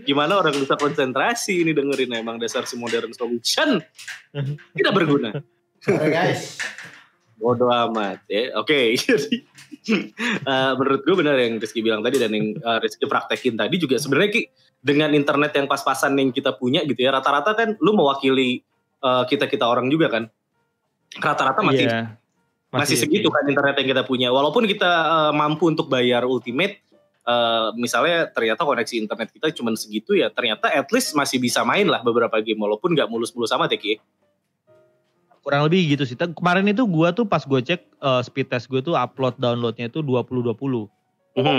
Gimana 0.03 0.39
orang 0.39 0.55
bisa 0.55 0.75
konsentrasi 0.75 1.63
ini 1.63 1.71
dengerin 1.71 2.19
emang 2.19 2.39
dasar 2.39 2.63
si 2.63 2.79
modern 2.79 3.11
solution. 3.11 3.83
Tidak 4.79 4.93
berguna. 4.95 5.35
Oke 5.87 6.07
guys. 6.07 6.59
Bodoh 7.35 7.67
amat 7.67 8.23
ya. 8.31 8.55
Oke, 8.57 8.95
okay. 8.95 8.97
jadi 9.03 9.35
uh, 10.47 10.73
menurut 10.79 11.01
gue 11.03 11.15
benar 11.15 11.35
yang 11.35 11.59
Rizky 11.59 11.83
bilang 11.83 12.01
tadi 12.01 12.17
dan 12.17 12.31
yang 12.31 12.55
uh, 12.63 12.79
Rizky 12.79 13.05
praktekin 13.05 13.59
tadi 13.59 13.75
juga 13.75 13.99
sebenarnya 13.99 14.29
Ki 14.31 14.41
dengan 14.79 15.11
internet 15.11 15.51
yang 15.57 15.67
pas-pasan 15.67 16.15
yang 16.15 16.29
kita 16.29 16.55
punya 16.55 16.85
gitu 16.85 17.01
ya 17.01 17.11
rata-rata 17.11 17.57
kan 17.57 17.73
lu 17.81 17.97
mewakili 17.97 18.63
uh, 19.03 19.27
kita-kita 19.27 19.67
orang 19.67 19.91
juga 19.91 20.07
kan. 20.07 20.23
Rata-rata 21.15 21.59
masih 21.63 21.87
yeah. 21.87 22.15
masih, 22.71 22.95
masih 22.95 22.97
segitu 23.03 23.27
kan 23.27 23.43
internet 23.47 23.75
yang 23.83 23.89
kita 23.91 24.03
punya. 24.07 24.27
Walaupun 24.31 24.63
kita 24.67 24.89
uh, 24.89 25.33
mampu 25.35 25.67
untuk 25.69 25.91
bayar 25.91 26.23
ultimate 26.23 26.85
Uh, 27.25 27.73
misalnya 27.73 28.29
ternyata 28.29 28.61
koneksi 28.61 29.01
internet 29.01 29.33
kita 29.33 29.49
cuma 29.57 29.73
segitu 29.73 30.13
ya 30.13 30.29
ternyata 30.29 30.69
at 30.69 30.85
least 30.93 31.17
masih 31.17 31.41
bisa 31.41 31.65
main 31.65 31.89
lah 31.89 32.05
beberapa 32.05 32.37
game 32.37 32.61
walaupun 32.61 32.93
nggak 32.93 33.09
mulus-mulus 33.09 33.49
sama 33.49 33.65
ya 33.65 33.81
Ki 33.81 33.97
kurang 35.45 35.61
lebih 35.69 35.93
gitu 35.93 36.03
sih. 36.09 36.17
Kemarin 36.17 36.65
itu 36.65 36.81
gua 36.89 37.13
tuh 37.13 37.29
pas 37.29 37.45
gue 37.45 37.61
cek 37.61 38.01
uh, 38.01 38.25
speed 38.25 38.49
test 38.49 38.65
gue 38.65 38.81
tuh 38.81 38.97
upload 38.97 39.37
downloadnya 39.37 39.93
itu 39.93 40.01
20 40.01 40.25
20. 40.41 40.89
Mm 41.35 41.43
-hmm. 41.43 41.57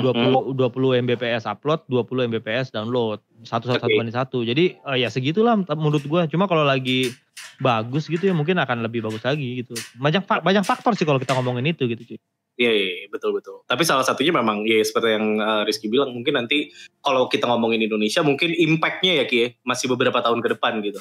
20 0.51 0.59
20 0.59 1.05
Mbps 1.07 1.46
upload, 1.46 1.87
20 1.87 2.27
Mbps 2.35 2.75
download. 2.75 3.22
Satu 3.46 3.70
satu 3.70 3.87
okay. 3.87 4.11
satu. 4.11 4.38
Jadi 4.42 4.75
uh, 4.83 4.99
ya 4.99 5.07
segitulah 5.07 5.55
menurut 5.79 6.03
gua. 6.11 6.27
Cuma 6.27 6.51
kalau 6.51 6.66
lagi 6.66 7.14
bagus 7.62 8.11
gitu 8.11 8.27
ya 8.27 8.35
mungkin 8.35 8.59
akan 8.59 8.83
lebih 8.83 9.07
bagus 9.07 9.22
lagi 9.22 9.62
gitu. 9.62 9.79
Banyak 10.03 10.27
banyak 10.27 10.66
faktor 10.66 10.99
sih 10.99 11.07
kalau 11.07 11.22
kita 11.22 11.38
ngomongin 11.38 11.70
itu 11.70 11.87
gitu 11.87 12.03
cuy. 12.03 12.18
Iya, 12.57 12.72
iya, 12.72 12.88
iya, 13.05 13.07
betul 13.12 13.37
betul. 13.37 13.61
Tapi 13.68 13.85
salah 13.85 14.01
satunya 14.01 14.33
memang 14.33 14.64
ya 14.64 14.81
seperti 14.81 15.12
yang 15.12 15.37
uh, 15.37 15.61
Rizky 15.68 15.92
bilang 15.92 16.16
mungkin 16.16 16.40
nanti 16.40 16.72
kalau 17.05 17.29
kita 17.29 17.44
ngomongin 17.44 17.85
Indonesia 17.85 18.25
mungkin 18.25 18.49
impactnya 18.49 19.20
ya 19.20 19.25
Ki 19.29 19.37
ya, 19.37 19.49
masih 19.61 19.92
beberapa 19.92 20.25
tahun 20.25 20.40
ke 20.40 20.57
depan 20.57 20.81
gitu. 20.81 20.96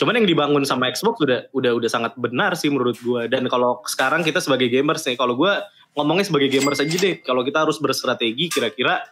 Cuman 0.00 0.16
yang 0.16 0.28
dibangun 0.28 0.64
sama 0.64 0.88
Xbox 0.88 1.20
udah 1.20 1.52
udah 1.52 1.72
udah 1.76 1.90
sangat 1.92 2.16
benar 2.16 2.56
sih 2.56 2.72
menurut 2.72 2.96
gue. 3.04 3.28
Dan 3.28 3.46
kalau 3.52 3.84
sekarang 3.84 4.24
kita 4.24 4.40
sebagai 4.40 4.72
gamers 4.72 5.04
nih, 5.04 5.20
kalau 5.20 5.36
gue 5.36 5.52
ngomongnya 5.92 6.24
sebagai 6.24 6.48
gamers 6.48 6.80
aja 6.80 6.96
deh. 6.96 7.20
Kalau 7.20 7.44
kita 7.44 7.68
harus 7.68 7.76
berstrategi 7.76 8.48
kira-kira 8.48 9.04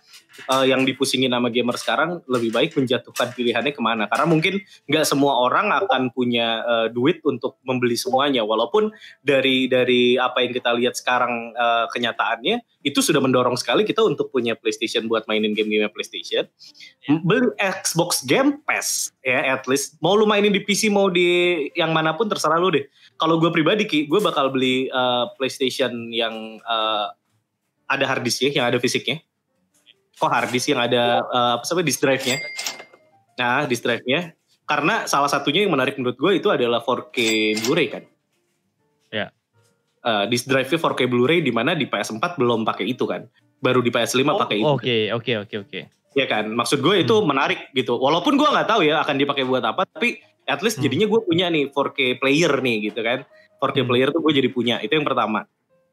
uh, 0.46 0.62
yang 0.62 0.86
dipusingin 0.86 1.32
nama 1.34 1.50
gamer 1.50 1.74
sekarang 1.74 2.22
lebih 2.30 2.54
baik 2.54 2.70
menjatuhkan 2.78 3.34
pilihannya 3.34 3.74
ke 3.74 3.82
mana. 3.82 4.06
Karena 4.06 4.26
mungkin 4.30 4.62
nggak 4.86 5.04
semua 5.04 5.42
orang 5.42 5.74
akan 5.74 6.14
punya 6.14 6.62
uh, 6.62 6.86
duit 6.92 7.18
untuk 7.26 7.58
membeli 7.66 7.98
semuanya. 7.98 8.46
Walaupun 8.46 8.94
dari 9.24 9.66
dari 9.66 10.14
apa 10.14 10.44
yang 10.44 10.52
kita 10.54 10.70
lihat 10.78 10.94
sekarang 10.94 11.56
uh, 11.58 11.90
kenyataannya 11.90 12.62
itu 12.86 13.02
sudah 13.02 13.18
mendorong 13.18 13.58
sekali 13.58 13.82
kita 13.82 14.00
untuk 14.06 14.30
punya 14.30 14.54
PlayStation 14.54 15.10
buat 15.10 15.26
mainin 15.26 15.52
game-game 15.52 15.90
PlayStation. 15.90 16.46
Yeah. 17.08 17.20
beli 17.24 17.50
Xbox 17.58 18.22
Game 18.22 18.62
Pass 18.62 19.10
ya 19.24 19.58
at 19.58 19.66
least. 19.66 19.98
Mau 19.98 20.14
lu 20.14 20.28
mainin 20.28 20.54
di 20.54 20.62
PC 20.62 20.92
mau 20.92 21.10
di 21.10 21.68
yang 21.74 21.90
mana 21.90 22.14
pun 22.14 22.30
terserah 22.30 22.60
lu 22.60 22.70
deh. 22.70 22.86
Kalau 23.18 23.40
gue 23.42 23.50
pribadi 23.50 23.84
ki 23.88 24.06
gue 24.06 24.20
bakal 24.22 24.54
beli 24.54 24.86
uh, 24.92 25.32
PlayStation 25.34 26.12
yang 26.14 26.62
uh, 26.62 27.10
ada 27.88 28.04
hard 28.04 28.22
disk 28.22 28.44
yang 28.44 28.68
ada 28.68 28.76
fisiknya. 28.76 29.24
Kok 30.18 30.30
hard 30.30 30.50
disk 30.50 30.68
yang 30.68 30.82
ada 30.82 31.22
uh, 31.24 31.52
apa 31.56 31.64
sampai 31.64 31.86
disk 31.86 32.02
drive-nya? 32.02 32.42
Nah, 33.38 33.64
disk 33.64 33.86
drive-nya 33.86 34.34
karena 34.66 35.06
salah 35.06 35.30
satunya 35.30 35.64
yang 35.64 35.72
menarik 35.72 35.96
menurut 35.96 36.18
gue 36.18 36.32
itu 36.36 36.48
adalah 36.50 36.82
4K 36.82 37.18
Blu-ray 37.62 37.88
kan. 37.88 38.02
Ya. 39.08 39.30
Uh, 40.02 40.26
disk 40.26 40.44
drive-nya 40.44 40.76
4K 40.76 41.00
Blu-ray 41.06 41.40
di 41.40 41.54
mana 41.54 41.72
di 41.72 41.86
PS4 41.86 42.36
belum 42.36 42.66
pakai 42.66 42.84
itu 42.84 43.06
kan. 43.06 43.24
Baru 43.58 43.78
di 43.80 43.90
PS5 43.90 44.22
Oh, 44.28 44.38
pakai 44.38 44.56
itu. 44.58 44.68
Oke, 44.68 44.96
oke, 45.10 45.32
oke, 45.46 45.54
oke. 45.66 45.80
Ya 46.14 46.26
kan, 46.26 46.50
maksud 46.50 46.82
gue 46.82 47.02
itu 47.02 47.14
Hmm. 47.14 47.26
menarik 47.26 47.70
gitu. 47.72 47.94
Walaupun 47.94 48.34
gue 48.34 48.46
nggak 48.46 48.66
tahu 48.66 48.82
ya 48.82 49.02
akan 49.02 49.16
dipakai 49.18 49.46
buat 49.46 49.62
apa, 49.62 49.86
tapi 49.86 50.18
at 50.44 50.58
least 50.62 50.78
Hmm. 50.78 50.86
jadinya 50.86 51.06
gue 51.06 51.20
punya 51.22 51.46
nih 51.46 51.70
4K 51.70 52.18
player 52.18 52.52
nih 52.58 52.90
gitu 52.90 53.00
kan. 53.02 53.22
4K 53.58 53.82
Hmm. 53.82 53.88
player 53.90 54.08
tuh 54.10 54.20
gue 54.22 54.32
jadi 54.34 54.48
punya. 54.50 54.76
Itu 54.82 54.94
yang 54.94 55.06
pertama. 55.06 55.46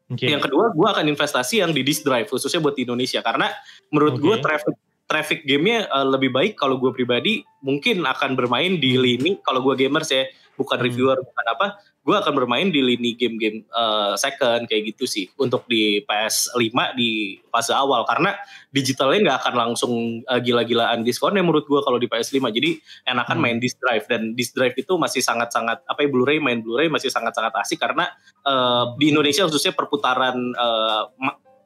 Oke. 0.06 0.30
Yang 0.30 0.46
kedua, 0.46 0.70
gue 0.70 0.86
akan 0.86 1.04
investasi 1.10 1.66
yang 1.66 1.74
di 1.74 1.82
disk 1.82 2.06
drive 2.06 2.30
khususnya 2.30 2.62
buat 2.62 2.78
di 2.78 2.86
Indonesia 2.86 3.18
karena 3.26 3.50
menurut 3.90 4.22
gue 4.22 4.34
Oke. 4.38 4.44
traffic 4.44 4.74
traffic 5.06 5.38
gamenya 5.46 5.86
uh, 5.90 6.06
lebih 6.06 6.34
baik 6.34 6.58
kalau 6.58 6.78
gue 6.78 6.90
pribadi 6.90 7.42
mungkin 7.62 8.02
akan 8.02 8.34
bermain 8.34 8.78
di 8.78 8.98
lini 8.98 9.38
kalau 9.42 9.62
gue 9.62 9.74
gamers 9.78 10.10
ya 10.10 10.26
bukan 10.58 10.78
Hmm. 10.78 10.86
reviewer 10.86 11.18
bukan 11.22 11.46
apa 11.46 11.66
gue 12.06 12.14
akan 12.14 12.38
bermain 12.38 12.70
di 12.70 12.78
lini 12.78 13.18
game-game 13.18 13.66
uh, 13.74 14.14
second 14.14 14.70
kayak 14.70 14.94
gitu 14.94 15.10
sih. 15.10 15.26
Untuk 15.42 15.66
di 15.66 15.98
PS5 16.06 16.94
di 16.94 17.42
fase 17.50 17.74
awal. 17.74 18.06
Karena 18.06 18.30
digitalnya 18.70 19.26
nggak 19.26 19.38
akan 19.42 19.54
langsung 19.58 19.92
uh, 20.22 20.38
gila-gilaan 20.38 21.02
diskonnya 21.02 21.42
menurut 21.42 21.66
gue 21.66 21.82
kalau 21.82 21.98
di 21.98 22.06
PS5 22.06 22.38
jadi 22.54 22.78
enakan 23.10 23.34
Hmm. 23.34 23.42
main 23.42 23.58
disk 23.58 23.82
drive. 23.82 24.06
Dan 24.06 24.38
disk 24.38 24.54
drive 24.54 24.78
itu 24.78 24.94
masih 24.94 25.18
sangat-sangat 25.18 25.82
apa 25.82 25.98
ya 25.98 26.08
Blu-ray 26.08 26.38
main 26.38 26.62
Blu-ray 26.62 26.86
masih 26.86 27.10
sangat-sangat 27.10 27.58
asik. 27.58 27.82
Karena 27.82 28.06
uh, 28.46 28.94
di 28.94 29.10
Indonesia 29.10 29.42
khususnya 29.42 29.74
perputaran 29.74 30.38
uh, 30.54 31.10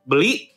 beli 0.09 0.49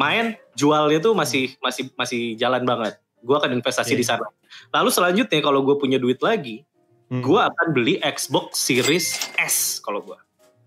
main 0.00 0.40
jualnya 0.56 1.04
tuh 1.04 1.12
masih 1.12 1.52
masih 1.60 1.92
masih 2.00 2.32
jalan 2.40 2.64
banget. 2.64 2.96
Gue 3.20 3.36
akan 3.36 3.60
investasi 3.60 3.92
Oke. 3.92 4.00
di 4.00 4.06
sana. 4.08 4.24
Lalu 4.72 4.88
selanjutnya 4.88 5.40
kalau 5.44 5.60
gue 5.60 5.76
punya 5.76 6.00
duit 6.00 6.16
lagi 6.24 6.64
Hmm. 7.08 7.24
gue 7.24 7.40
akan 7.40 7.66
beli 7.72 7.96
Xbox 8.04 8.60
Series 8.60 9.32
S 9.40 9.80
kalau 9.80 10.04
gue 10.04 10.18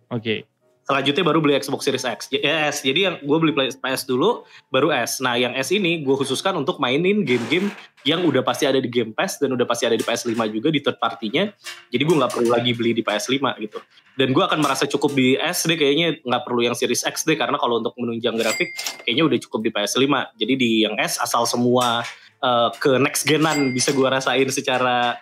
Oke. 0.09 0.49
selanjutnya 0.81 1.23
baru 1.23 1.39
beli 1.39 1.55
Xbox 1.55 1.87
Series 1.87 2.03
X. 2.03 2.27
Ya, 2.35 2.67
S. 2.67 2.83
Jadi 2.83 3.07
yang 3.07 3.15
gue 3.23 3.37
beli 3.39 3.53
PS 3.55 4.03
dulu 4.03 4.43
baru 4.67 4.91
S. 4.91 5.23
Nah 5.23 5.39
yang 5.39 5.55
S 5.55 5.71
ini 5.71 6.03
gue 6.03 6.15
khususkan 6.19 6.51
untuk 6.59 6.83
mainin 6.83 7.23
game-game 7.23 7.71
yang 8.03 8.25
udah 8.25 8.43
pasti 8.43 8.65
ada 8.67 8.81
di 8.81 8.89
Game 8.91 9.15
Pass 9.15 9.37
dan 9.39 9.53
udah 9.53 9.63
pasti 9.63 9.85
ada 9.85 9.93
di 9.93 10.03
PS5 10.03 10.33
juga 10.51 10.73
di 10.73 10.81
third 10.81 10.97
partinya 10.97 11.53
jadi 11.93 12.01
gue 12.01 12.15
nggak 12.17 12.33
perlu 12.33 12.49
lagi 12.49 12.73
beli 12.73 12.91
di 12.97 13.05
PS5 13.05 13.39
gitu. 13.61 13.79
Dan 14.19 14.35
gue 14.35 14.43
akan 14.43 14.59
merasa 14.59 14.83
cukup 14.89 15.15
di 15.15 15.39
S 15.39 15.63
deh 15.63 15.79
kayaknya 15.79 16.19
nggak 16.25 16.43
perlu 16.43 16.65
yang 16.65 16.75
Series 16.75 17.07
X 17.07 17.23
deh 17.23 17.39
karena 17.39 17.55
kalau 17.55 17.79
untuk 17.79 17.95
menunjang 17.95 18.35
grafik 18.35 18.73
kayaknya 19.07 19.23
udah 19.29 19.37
cukup 19.47 19.59
di 19.63 19.69
PS5 19.71 20.05
jadi 20.35 20.53
di 20.59 20.69
yang 20.83 20.99
S 20.99 21.21
asal 21.21 21.47
semua 21.47 22.03
eh, 22.43 22.69
ke 22.81 22.99
next 22.99 23.23
genan 23.23 23.71
bisa 23.71 23.95
gue 23.95 24.07
rasain 24.09 24.49
secara 24.51 25.15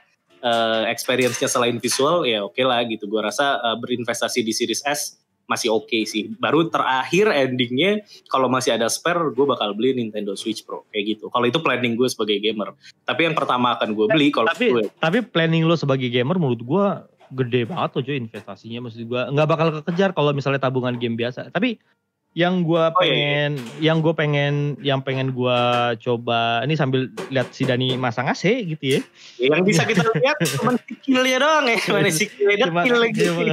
eh, 0.44 0.84
experience-nya 0.92 1.48
selain 1.52 1.78
visual 1.78 2.24
ya 2.28 2.44
oke 2.44 2.60
lah 2.64 2.84
gitu. 2.88 3.06
Gue 3.06 3.22
rasa 3.24 3.60
eh, 3.60 3.78
berinvestasi 3.80 4.44
di 4.44 4.52
Series 4.56 4.84
S 4.84 5.20
masih 5.50 5.74
oke 5.74 6.06
sih. 6.06 6.30
Baru 6.38 6.70
terakhir 6.70 7.34
endingnya 7.34 8.06
kalau 8.30 8.46
masih 8.46 8.78
ada 8.78 8.86
spare 8.86 9.34
gue 9.34 9.46
bakal 9.50 9.74
beli 9.74 9.98
Nintendo 9.98 10.38
Switch 10.38 10.62
Pro 10.62 10.86
kayak 10.94 11.18
gitu. 11.18 11.26
Kalau 11.34 11.46
itu 11.50 11.58
planning 11.58 11.98
gue 11.98 12.06
sebagai 12.06 12.38
gamer. 12.38 12.78
Tapi 13.02 13.26
yang 13.26 13.34
pertama 13.34 13.74
akan 13.74 13.98
gue 13.98 14.06
beli 14.14 14.30
kalau 14.30 14.46
Tapi 14.54 14.68
gue 14.78 14.86
tapi 15.02 15.26
planning 15.26 15.66
lo 15.66 15.74
sebagai 15.74 16.08
gamer 16.08 16.38
menurut 16.38 16.62
gua 16.62 17.10
gede 17.30 17.66
banget 17.66 17.90
tuh 17.94 18.02
cuy 18.06 18.18
investasinya. 18.18 18.86
Maksud 18.86 19.06
gua 19.10 19.30
nggak 19.34 19.50
bakal 19.50 19.68
kekejar 19.82 20.14
kalau 20.14 20.32
misalnya 20.34 20.62
tabungan 20.62 20.98
game 20.98 21.18
biasa. 21.18 21.50
Tapi 21.50 21.82
yang 22.32 22.62
gua 22.62 22.90
Oh, 22.90 23.02
iya, 23.02 23.10
pengen 23.50 23.52
yang 23.80 23.98
gue 24.00 24.14
pengen 24.14 24.54
yang 24.80 25.00
pengen 25.00 25.30
gua 25.30 25.58
coba 25.96 26.62
ini 26.62 26.74
sambil 26.74 27.02
lihat 27.28 27.50
si 27.50 27.64
Dani 27.64 27.96
masang 27.96 28.26
AC 28.26 28.46
gitu 28.68 28.84
ya. 28.86 29.02
yang 29.40 29.62
bisa 29.62 29.82
kita 29.82 30.06
lihat 30.14 30.38
cuma 30.54 30.78
sikilnya 30.80 31.38
doang 31.38 31.66
ya 31.66 31.78
mana 31.90 32.10
sikilnya 32.10 32.66
Cuma- 32.66 32.82
dekil 32.82 32.96
lagi 32.98 33.20
cuma- 33.20 33.46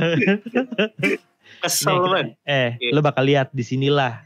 kesel 1.62 1.96
banget 1.98 2.26
eh 2.44 2.70
Iya. 2.78 2.90
lo 2.92 3.00
bakal 3.00 3.24
lihat 3.24 3.48
di 3.50 3.62
sinilah 3.62 4.20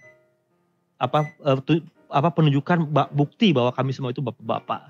apa 0.96 1.18
eh, 1.30 1.58
tu- 1.62 1.80
apa 2.06 2.28
penunjukan 2.28 2.84
ba- 2.84 3.08
bukti 3.08 3.50
bahwa 3.50 3.70
kami 3.70 3.90
semua 3.90 4.10
itu 4.10 4.18
bapak-bapak. 4.18 4.82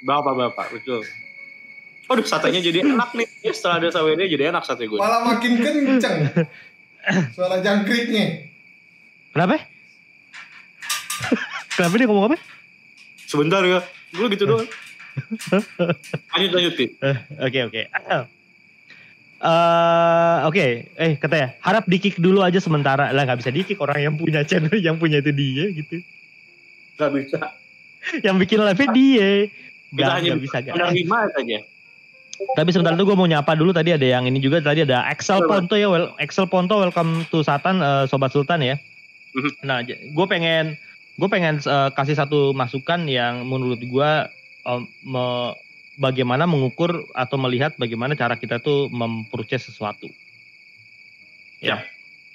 bapak-bapak 0.00 0.66
betul 0.72 1.02
Waduh 2.06 2.24
satenya 2.24 2.62
jadi 2.62 2.86
enak 2.86 3.12
nih 3.12 3.28
ya, 3.42 3.52
setelah 3.52 3.82
ada 3.82 3.90
sawenya 3.90 4.24
jadi 4.24 4.48
enak 4.48 4.62
sate 4.62 4.86
gue 4.86 4.96
Malah 4.96 5.26
makin 5.26 5.58
kenceng. 5.58 6.24
Suara 7.34 7.60
jangkriknya. 7.60 8.47
Kenapa? 9.32 9.56
Kenapa 11.76 11.94
dia 11.94 12.06
ngomong 12.08 12.26
apa? 12.32 12.38
sebentar 13.28 13.60
ya 13.60 13.84
gue 14.16 14.26
gitu 14.32 14.48
doang 14.48 14.64
lanjut 16.32 16.50
lanjut 16.54 16.74
Ti. 16.78 16.86
Oke 17.44 17.58
oke. 17.68 17.82
Eh 19.38 20.38
oke, 20.50 20.66
eh 20.98 21.14
katanya 21.14 21.54
harap 21.62 21.86
di 21.86 22.02
kick 22.02 22.18
dulu 22.18 22.42
aja 22.42 22.58
sementara 22.58 23.14
lah 23.14 23.22
nggak 23.22 23.38
bisa 23.38 23.54
di 23.54 23.62
kick 23.62 23.78
orang 23.78 24.02
yang 24.02 24.14
punya 24.18 24.42
channel 24.42 24.74
yang 24.90 24.98
punya 24.98 25.22
itu 25.22 25.30
dia 25.30 25.70
gitu, 25.70 26.02
Gak 26.98 27.14
bisa 27.14 27.38
yang 28.26 28.34
bikin 28.34 28.58
live 28.58 28.82
dia, 28.90 29.46
hanya 29.94 30.34
nggak 30.34 30.42
bisa 30.42 30.58
gak. 30.58 30.74
aja 30.74 31.58
Tapi 32.58 32.68
sebentar 32.74 32.98
itu 32.98 33.06
gue 33.06 33.14
mau 33.14 33.30
nyapa 33.30 33.54
dulu 33.54 33.70
tadi 33.70 33.94
ada 33.94 34.02
yang 34.02 34.26
ini 34.26 34.42
juga 34.42 34.58
tadi 34.58 34.82
ada 34.82 35.06
Excel. 35.06 35.38
Ponto 35.46 35.78
ya, 35.78 35.86
well, 35.86 36.18
Excel 36.18 36.50
Ponto 36.50 36.74
welcome 36.82 37.22
to 37.30 37.46
Satan 37.46 37.78
eh, 37.78 38.10
Sobat 38.10 38.34
Sultan 38.34 38.58
ya. 38.58 38.74
Mhm. 39.38 39.50
Nah, 39.62 39.86
gue 39.86 40.26
pengen 40.26 40.74
gue 41.18 41.28
pengen 41.30 41.62
eh, 41.62 41.90
kasih 41.94 42.18
satu 42.18 42.50
masukan 42.50 43.06
yang 43.06 43.46
menurut 43.46 43.78
gue 43.78 44.10
eh, 44.66 44.82
me- 45.06 45.54
bagaimana 45.98 46.46
mengukur 46.46 47.06
atau 47.14 47.38
melihat 47.38 47.74
bagaimana 47.78 48.14
cara 48.18 48.34
kita 48.38 48.58
tuh 48.58 48.90
mempurchase 48.90 49.70
sesuatu. 49.70 50.10
Ya. 51.62 51.86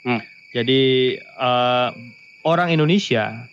Hmm. 0.04 0.24
Jadi 0.56 1.16
eh, 1.20 1.90
orang 2.44 2.70
Indonesia 2.72 3.48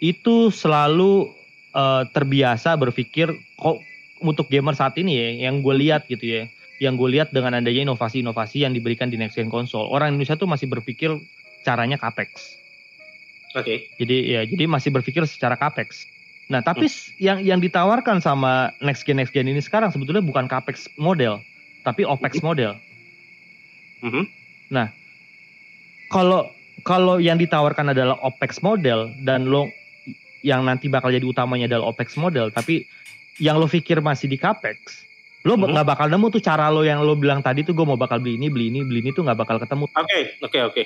itu 0.00 0.52
selalu 0.52 1.32
eh, 1.72 2.02
terbiasa 2.12 2.76
berpikir 2.76 3.32
kok 3.56 3.80
untuk 4.24 4.48
gamer 4.48 4.72
saat 4.72 4.96
ini 4.96 5.12
ya, 5.16 5.28
yang 5.48 5.60
gue 5.60 5.74
lihat 5.76 6.08
gitu 6.08 6.24
ya, 6.24 6.42
yang 6.80 6.96
gue 6.96 7.12
lihat 7.12 7.28
dengan 7.28 7.60
adanya 7.60 7.84
inovasi-inovasi 7.92 8.64
yang 8.64 8.72
diberikan 8.72 9.12
di 9.12 9.20
next 9.20 9.36
gen 9.36 9.52
console, 9.52 9.92
orang 9.92 10.16
Indonesia 10.16 10.40
tuh 10.40 10.48
masih 10.48 10.64
berpikir 10.64 11.12
caranya 11.60 12.00
capex. 12.00 12.56
Oke 13.54 13.74
Jadi 13.94 14.16
ya, 14.26 14.40
jadi 14.42 14.66
masih 14.66 14.90
berpikir 14.90 15.22
secara 15.24 15.54
capex. 15.54 16.04
Nah, 16.44 16.60
tapi 16.60 16.84
s- 16.84 17.08
yang 17.16 17.40
yang 17.40 17.56
ditawarkan 17.56 18.20
sama 18.20 18.74
next 18.78 19.06
gen 19.06 19.16
next 19.16 19.32
gen 19.32 19.48
ini 19.48 19.58
sekarang 19.58 19.88
sebetulnya 19.88 20.20
bukan 20.20 20.44
capex 20.44 20.90
model, 20.94 21.40
tapi 21.80 22.04
opex 22.04 22.42
model. 22.42 22.76
Mhm. 24.02 24.28
Kalau 26.10 26.52
kalau 26.84 27.16
yang 27.16 27.40
ditawarkan 27.40 27.96
adalah 27.96 28.20
opex 28.20 28.60
model 28.60 29.14
dan 29.18 29.48
lo 29.48 29.72
yang 30.44 30.60
nanti 30.62 30.92
bakal 30.92 31.08
jadi 31.08 31.24
utamanya 31.24 31.64
adalah 31.66 31.88
opex 31.88 32.14
model, 32.14 32.52
tapi 32.52 32.84
yang 33.40 33.56
lo 33.56 33.64
pikir 33.64 34.04
masih 34.04 34.28
di 34.28 34.36
capex, 34.36 35.08
lo 35.42 35.56
Mhm. 35.56 35.72
nggak 35.72 35.88
bakal 35.88 36.06
nemu 36.06 36.28
tuh 36.28 36.42
cara 36.44 36.68
lo 36.68 36.84
yang 36.84 37.00
lo 37.00 37.16
bilang 37.16 37.40
tadi 37.40 37.64
tuh 37.64 37.72
gue 37.72 37.82
mau 37.82 37.96
bakal 37.96 38.20
beli 38.20 38.36
ini, 38.36 38.52
beli 38.52 38.68
ini, 38.68 38.84
beli 38.84 39.00
ini 39.00 39.10
tuh 39.10 39.24
nggak 39.24 39.38
bakal 39.38 39.56
ketemu. 39.56 39.88
oke 39.88 40.18
oke 40.44 40.58
oke 40.60 40.82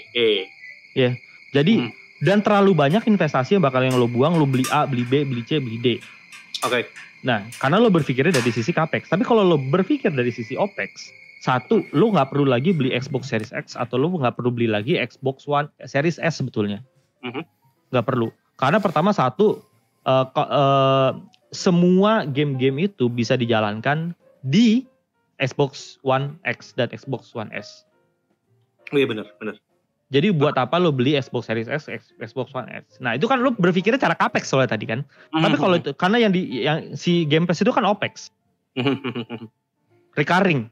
eh 0.94 1.12
Jadi 1.48 1.74
Hmm. 1.80 1.90
Dan 2.22 2.42
terlalu 2.42 2.74
banyak 2.74 3.02
investasi 3.06 3.58
yang 3.58 3.64
bakal 3.64 3.82
yang 3.82 3.94
lo 3.94 4.10
buang, 4.10 4.34
lo 4.34 4.46
beli 4.46 4.66
A, 4.74 4.84
beli 4.84 5.06
B, 5.06 5.22
beli 5.22 5.42
C, 5.46 5.62
beli 5.62 5.78
D. 5.78 5.88
oke 6.66 6.86
Nah, 7.26 7.42
karena 7.58 7.82
lo 7.82 7.90
berpikirnya 7.90 8.30
dari 8.30 8.54
sisi 8.54 8.70
capex. 8.70 9.10
Tapi 9.10 9.26
kalau 9.26 9.42
lo 9.42 9.58
berpikir 9.58 10.14
dari 10.14 10.30
sisi 10.30 10.54
opex, 10.54 11.10
satu, 11.42 11.82
lo 11.90 12.14
nggak 12.14 12.30
perlu 12.30 12.46
lagi 12.46 12.70
beli 12.70 12.94
Xbox 12.94 13.26
Series 13.26 13.50
X 13.50 13.74
atau 13.74 13.98
lo 13.98 14.14
nggak 14.14 14.38
perlu 14.38 14.54
beli 14.54 14.70
lagi 14.70 14.94
Xbox 14.94 15.46
One 15.50 15.66
Series 15.82 16.22
S 16.22 16.38
sebetulnya. 16.38 16.78
Mhm. 17.26 17.42
Nggak 17.90 18.06
perlu. 18.06 18.30
Karena 18.54 18.78
pertama 18.78 19.10
satu, 19.10 19.66
eh, 20.06 20.24
ko- 20.30 20.50
eh, 20.50 21.10
semua 21.50 22.22
game-game 22.22 22.86
itu 22.86 23.10
bisa 23.10 23.34
dijalankan 23.34 24.14
di 24.46 24.86
Xbox 25.42 25.98
One 26.06 26.38
X 26.46 26.74
dan 26.78 26.90
Xbox 26.94 27.34
One 27.34 27.50
S. 27.50 27.82
oh 28.88 28.96
iya 28.96 29.04
benar 29.04 29.28
benar 29.36 29.60
Jadi 30.08 30.32
buat 30.32 30.56
apa 30.56 30.80
lo 30.80 30.88
beli 30.88 31.14
Xbox 31.14 31.46
Series 31.46 31.68
S, 31.68 31.84
X- 31.84 32.16
Xbox 32.16 32.48
One 32.52 32.64
S? 32.72 32.96
Nah 32.98 33.12
itu 33.12 33.28
kan 33.28 33.38
lo 33.38 33.52
berpikirnya 33.52 34.00
cara 34.00 34.16
capex 34.16 34.48
soalnya 34.48 34.72
tadi 34.72 34.88
kan. 34.88 35.04
Tapi 35.28 35.52
Mhm. 35.52 35.60
kalau 35.60 35.76
itu 35.76 35.90
karena 35.92 36.16
yang 36.18 36.32
di 36.32 36.64
yang 36.64 36.78
si 36.94 37.24
Game 37.24 37.44
Pass 37.44 37.60
itu 37.60 37.68
kan 37.68 37.84
opex. 37.84 38.32
recurring. 40.16 40.66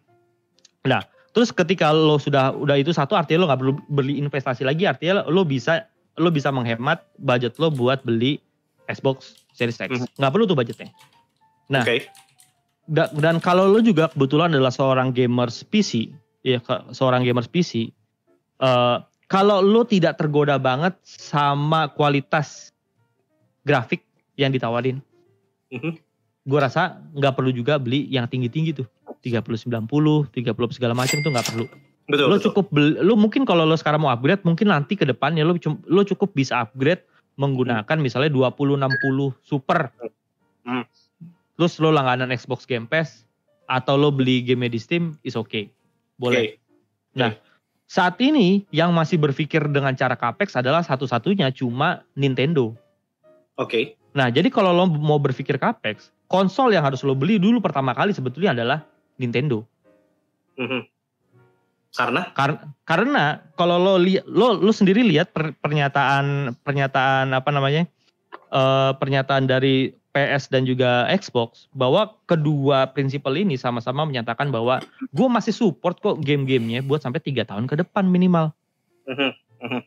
Nah, 0.82 1.02
terus 1.30 1.50
ketika 1.50 1.90
lo 1.90 2.16
sudah 2.16 2.50
udah 2.50 2.76
itu 2.76 2.90
satu 2.90 3.12
artinya 3.12 3.44
lo 3.44 3.46
nggak 3.46 3.60
perlu 3.60 3.74
beli 3.88 4.16
investasi 4.16 4.62
lagi 4.62 4.86
artinya 4.86 5.22
lo 5.22 5.42
bisa 5.42 5.84
lo 6.16 6.32
bisa 6.32 6.48
menghemat 6.48 7.04
budget 7.18 7.58
lo 7.58 7.68
buat 7.68 8.00
beli 8.02 8.40
Xbox 8.86 9.44
Series 9.52 9.76
X. 9.76 9.90
Mhm. 9.92 10.06
Nggak 10.16 10.32
perlu 10.32 10.44
tuh 10.46 10.56
budgetnya. 10.56 10.88
Nah, 11.68 11.82
oke 11.82 12.06
Da- 12.86 13.10
dan 13.10 13.36
kalau 13.36 13.66
lo 13.66 13.82
juga 13.82 14.06
kebetulan 14.06 14.48
adalah 14.48 14.70
seorang 14.70 15.10
gamers 15.10 15.60
PC, 15.60 16.06
ya 16.40 16.62
seorang 16.88 17.26
gamers 17.26 17.50
PC, 17.50 17.90
eh, 18.56 18.96
kalau 19.26 19.58
lo 19.62 19.82
tidak 19.82 20.18
tergoda 20.18 20.58
banget 20.58 20.94
sama 21.04 21.90
kualitas 21.90 22.70
grafik 23.66 24.06
yang 24.38 24.54
ditawarin, 24.54 25.02
Mhm. 25.74 25.98
gue 26.46 26.58
rasa 26.62 27.02
nggak 27.14 27.34
perlu 27.34 27.50
juga 27.50 27.78
beli 27.82 28.06
yang 28.06 28.30
tinggi-tinggi 28.30 28.82
tuh. 28.82 28.86
30 29.22 29.58
90, 29.58 30.30
30 30.30 30.70
segala 30.70 30.94
macam 30.94 31.18
tuh 31.18 31.30
nggak 31.34 31.48
perlu. 31.50 31.66
Betul. 32.06 32.30
lo 32.30 32.38
betul. 32.38 32.54
cukup 32.54 32.66
beli, 32.70 33.02
lo 33.02 33.18
mungkin 33.18 33.42
kalau 33.42 33.66
lo 33.66 33.74
sekarang 33.74 34.06
mau 34.06 34.14
upgrade 34.14 34.46
mungkin 34.46 34.70
nanti 34.70 34.94
ke 34.94 35.02
depannya 35.02 35.42
lo 35.42 35.58
lo 35.90 36.02
cukup 36.06 36.38
bisa 36.38 36.62
upgrade 36.62 37.02
menggunakan 37.34 37.98
misalnya 37.98 38.30
20 38.30 38.78
60 38.78 39.34
super. 39.42 39.90
Hmm. 40.62 40.86
Terus 41.58 41.82
lo 41.82 41.90
langganan 41.90 42.30
Xbox 42.30 42.62
Game 42.62 42.86
Pass 42.86 43.26
atau 43.66 43.98
lo 43.98 44.14
beli 44.14 44.46
game 44.46 44.70
di 44.70 44.78
Steam 44.78 45.18
is 45.26 45.34
okay. 45.34 45.66
Boleh. 46.14 46.54
Oke. 47.18 47.42
Saat 47.86 48.18
ini 48.18 48.66
yang 48.74 48.90
masih 48.90 49.14
berpikir 49.14 49.62
dengan 49.70 49.94
cara 49.94 50.18
capex 50.18 50.58
adalah 50.58 50.82
satu-satunya 50.82 51.54
cuma 51.54 52.02
Nintendo. 52.18 52.74
Oke. 53.54 53.94
Nah, 54.10 54.26
jadi 54.26 54.50
kalau 54.50 54.74
lo 54.74 54.90
mau 54.90 55.22
berpikir 55.22 55.54
capex, 55.54 56.10
konsol 56.26 56.74
yang 56.74 56.82
harus 56.82 57.06
lo 57.06 57.14
beli 57.14 57.38
dulu 57.38 57.62
pertama 57.62 57.94
kali 57.94 58.10
sebetulnya 58.10 58.58
adalah 58.58 58.82
Nintendo. 59.22 59.62
Mhm. 60.58 60.82
Karena 61.96 62.28
Kar- 62.36 62.68
karena 62.84 63.40
kalau 63.56 63.80
lo 63.80 63.94
lihat 63.96 64.28
lo 64.28 64.58
lo 64.58 64.68
sendiri 64.68 65.00
lihat 65.00 65.32
per- 65.32 65.56
pernyataan 65.56 66.52
pernyataan 66.60 67.32
apa 67.32 67.50
namanya 67.54 67.88
eh, 68.52 68.90
pernyataan 68.98 69.48
dari 69.48 69.96
PS 70.16 70.48
dan 70.48 70.64
juga 70.64 71.04
Xbox 71.12 71.68
bahwa 71.76 72.16
kedua 72.24 72.88
prinsipal 72.88 73.36
ini 73.36 73.60
sama-sama 73.60 74.08
menyatakan 74.08 74.48
bahwa 74.48 74.80
gue 75.12 75.28
masih 75.28 75.52
support 75.52 76.00
kok 76.00 76.24
game-gamenya 76.24 76.80
buat 76.80 77.04
sampai 77.04 77.20
tiga 77.20 77.44
tahun 77.44 77.68
ke 77.68 77.84
depan 77.84 78.08
minimal 78.08 78.56
Mhm. 79.04 79.84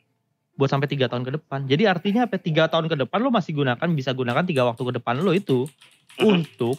buat 0.54 0.70
sampai 0.70 0.86
tiga 0.86 1.10
tahun 1.10 1.26
ke 1.26 1.34
depan 1.34 1.66
jadi 1.66 1.90
artinya 1.90 2.30
apa 2.30 2.38
tiga 2.38 2.70
tahun 2.70 2.86
ke 2.86 2.94
depan 3.02 3.18
lo 3.18 3.34
masih 3.34 3.58
gunakan 3.58 3.88
bisa 3.90 4.14
gunakan 4.14 4.46
tiga 4.46 4.62
waktu 4.62 4.82
ke 4.86 4.92
depan 5.02 5.18
lo 5.18 5.34
itu 5.34 5.66
Mhm. 6.14 6.22
untuk 6.22 6.78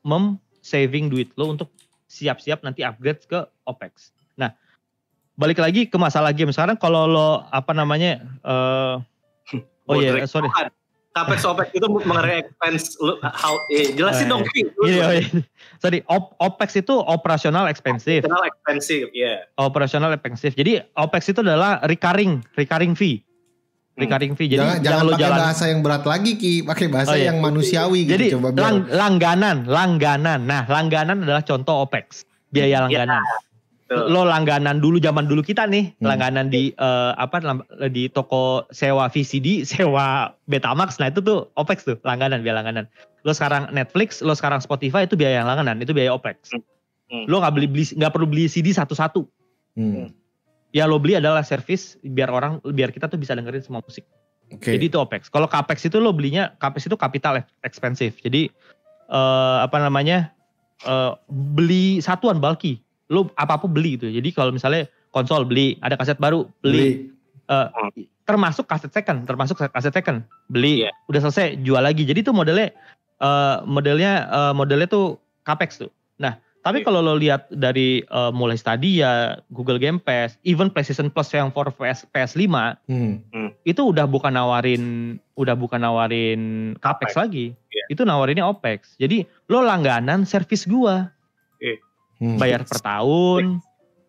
mem 0.00 0.40
saving 0.64 1.12
duit 1.12 1.28
lo 1.36 1.52
untuk 1.52 1.68
siap-siap 2.08 2.62
nanti 2.62 2.86
upgrade 2.86 3.18
ke 3.26 3.44
OPEX. 3.66 4.14
Nah, 4.38 4.54
balik 5.34 5.58
lagi 5.58 5.90
ke 5.90 5.98
masalah 5.98 6.30
game 6.30 6.54
sekarang 6.54 6.78
kalau 6.78 7.04
lo 7.04 7.28
apa 7.50 7.74
namanya 7.74 8.22
eh 8.40 8.94
oh 9.90 9.94
iya 9.98 10.22
Moderate. 10.22 10.30
sorry. 10.30 10.48
Capex 11.16 11.40
OPEX 11.42 11.72
itu 11.72 11.86
mengenai 11.88 12.44
expense 12.44 12.92
lu 12.98 13.16
how 13.24 13.56
eh, 13.70 13.88
jelasin 13.90 14.28
dong 14.28 14.44
Pi. 14.44 14.68
Lu 14.70 14.84
Iya, 14.84 15.00
oh 15.00 15.12
iya. 15.14 15.24
Sorry, 15.78 16.04
op- 16.06 16.36
OPEX 16.36 16.76
itu 16.76 16.92
operasional 16.92 17.64
expensive. 17.66 18.20
Kenal 18.22 18.44
expensive, 18.44 19.08
ya. 19.10 19.48
Operational 19.56 20.12
expensive. 20.12 20.52
Jadi 20.52 20.76
OPEX 20.92 21.22
itu 21.26 21.40
adalah 21.40 21.80
recurring, 21.82 22.44
recurring 22.52 22.92
fee. 22.92 23.24
Hmm. 23.96 24.04
Recurring 24.04 24.36
fee. 24.36 24.48
Jadi 24.50 24.60
jangan, 24.60 24.76
jangan 24.78 25.00
lo 25.00 25.10
pakai 25.10 25.22
jalan 25.22 25.38
bahasa 25.40 25.64
yang 25.66 25.80
berat 25.80 26.04
lagi 26.04 26.32
Ki, 26.36 26.52
pakai 26.60 26.86
bahasa 26.86 27.08
Oh, 27.08 27.16
iya. 27.16 27.24
yang 27.26 27.38
manusiawi 27.40 28.00
gitu 28.02 28.12
Jadi 28.12 28.26
coba 28.36 28.48
biar. 28.50 28.60
lang- 28.60 28.86
langganan, 28.90 29.56
langganan. 29.64 30.40
Nah, 30.44 30.62
langganan 30.66 31.16
adalah 31.18 31.40
contoh 31.40 31.80
OPEX, 31.80 32.28
biaya 32.52 32.84
langganan. 32.84 33.24
Betul. 33.86 34.10
Lo 34.10 34.26
langganan 34.26 34.82
dulu 34.82 34.98
zaman 34.98 35.30
dulu 35.30 35.46
kita 35.46 35.62
nih, 35.62 35.94
Hmm. 35.98 36.10
langganan 36.10 36.50
di 36.50 36.74
eh, 36.74 37.12
apa 37.14 37.38
di 37.86 38.10
toko 38.10 38.66
sewa 38.68 39.06
VCD, 39.06 39.62
sewa 39.70 40.34
Betamax. 40.50 40.98
Nah, 40.98 41.06
itu 41.06 41.22
tuh 41.22 41.54
OPEX 41.54 41.86
tuh, 41.86 41.96
langganan 42.02 42.42
biaya 42.42 42.58
langganan. 42.58 42.90
Lo 43.22 43.30
sekarang 43.30 43.70
Netflix, 43.70 44.18
lo 44.20 44.34
sekarang 44.34 44.58
Spotify 44.58 45.06
itu 45.06 45.14
biaya 45.14 45.46
langganan, 45.46 45.78
itu 45.78 45.94
biaya 45.94 46.10
OPEX. 46.10 46.50
Hmm. 47.06 47.24
Lo 47.30 47.38
nggak 47.38 47.54
beli 47.54 47.66
beli 47.70 47.84
nggak 47.86 48.10
perlu 48.10 48.26
beli 48.26 48.50
CD 48.50 48.74
satu-satu. 48.74 49.22
Hmm, 49.78 50.10
Ya 50.74 50.84
lo 50.84 50.98
beli 50.98 51.14
adalah 51.14 51.40
service 51.40 51.94
biar 52.02 52.26
orang 52.28 52.58
biar 52.66 52.90
kita 52.90 53.06
tuh 53.06 53.16
bisa 53.16 53.32
dengerin 53.32 53.62
semua 53.62 53.80
musik. 53.80 54.02
Oke. 54.50 54.74
Jadi 54.74 54.90
itu 54.90 54.98
OPEX. 54.98 55.30
Kalau 55.30 55.46
CAPEX 55.46 55.86
itu 55.86 55.98
lo 55.98 56.10
belinya 56.10 56.54
CAPEX 56.58 56.86
itu 56.86 56.98
capital 56.98 57.38
ex- 57.38 57.54
expensive. 57.62 58.18
Jadi 58.18 58.50
eh 59.06 59.58
apa 59.62 59.78
namanya? 59.78 60.34
eh 60.82 61.12
beli 61.30 61.98
satuan 61.98 62.36
bulky. 62.36 62.82
Lo 63.06 63.30
apa-apa 63.32 63.66
beli 63.66 63.94
gitu. 63.94 64.08
Jadi 64.08 64.28
kalau 64.30 64.50
misalnya 64.50 64.84
konsol 65.08 65.44
beli, 65.44 65.78
ada 65.78 65.94
kaset 65.94 66.16
baru 66.16 66.46
beli, 66.60 67.12
Eh, 67.46 67.68
termasuk 68.26 68.66
kaset 68.66 68.90
second, 68.90 69.22
termasuk 69.22 69.54
kaset 69.54 69.94
second 69.94 70.26
beli, 70.46 70.82
Iya. 70.82 70.90
udah 71.06 71.20
selesai 71.22 71.62
jual 71.62 71.78
lagi. 71.78 72.02
Jadi 72.02 72.20
itu 72.20 72.34
modelnya 72.34 72.74
eh 73.16 73.56
modelnya 73.62 74.12
eh, 74.26 74.52
modelnya 74.52 74.90
tuh 74.90 75.14
CAPEX 75.40 75.78
tuh. 75.78 75.94
Nah, 76.18 76.34
tapi 76.60 76.82
Iya. 76.82 76.90
kalau 76.90 77.00
lo 77.00 77.14
lihat 77.14 77.46
dari 77.48 78.02
eh, 78.02 78.30
mulai 78.34 78.58
Stadia, 78.58 79.38
Google 79.48 79.78
Game 79.78 79.96
Pass, 79.96 80.34
even 80.42 80.66
PlayStation 80.66 81.06
Plus 81.06 81.30
yang 81.30 81.54
for 81.54 81.70
PS 81.70 82.02
PS5 82.10 82.74
Hmm. 82.90 83.22
itu 83.62 83.78
udah 83.80 84.04
bukan 84.04 84.34
nawarin 84.34 85.14
udah 85.38 85.54
bukan 85.54 85.78
nawarin 85.78 86.74
capex, 86.76 87.14
Capex. 87.14 87.22
lagi. 87.22 87.46
Iya. 87.70 87.84
Itu 87.88 88.02
nawarinnya 88.02 88.42
opex. 88.42 88.98
Jadi 88.98 89.22
lo 89.46 89.62
langganan 89.62 90.26
servis 90.26 90.66
gua, 90.66 91.14
Hmm. 92.16 92.40
bayar 92.40 92.64
per 92.64 92.78
tahun, 92.80 93.60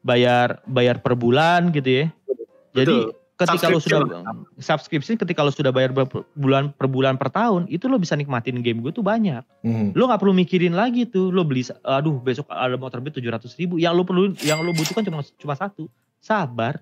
bayar 0.06 0.64
bayar 0.64 1.04
per 1.04 1.14
bulan 1.20 1.76
gitu 1.76 1.90
ya. 1.90 2.06
Jadi 2.72 2.96
Betul. 3.10 3.16
ketika 3.38 3.68
lo 3.68 3.80
sudah 3.84 4.00
Subscription. 4.58 5.20
ketika 5.20 5.44
lo 5.44 5.52
sudah 5.52 5.76
bayar 5.76 5.92
bulan 6.38 6.72
per 6.72 6.88
bulan 6.88 7.20
per 7.20 7.28
tahun, 7.30 7.68
itu 7.68 7.92
lo 7.92 8.00
bisa 8.00 8.16
nikmatin 8.16 8.64
game 8.64 8.80
gue 8.80 8.96
tuh 8.96 9.04
banyak. 9.04 9.44
Hmm. 9.66 9.92
Lo 9.92 10.08
nggak 10.08 10.22
perlu 10.24 10.34
mikirin 10.34 10.72
lagi 10.72 11.04
tuh, 11.04 11.30
lo 11.36 11.44
beli 11.44 11.68
aduh 11.84 12.16
besok 12.24 12.48
ada 12.48 12.80
mau 12.80 12.88
terbit 12.88 13.20
700 13.20 13.44
ribu, 13.60 13.76
yang 13.76 13.92
lo 13.92 14.08
perlu 14.08 14.32
yang 14.46 14.64
lo 14.64 14.72
butuhkan 14.72 15.04
cuma 15.04 15.22
cuma 15.38 15.54
satu, 15.58 15.92
sabar. 16.24 16.80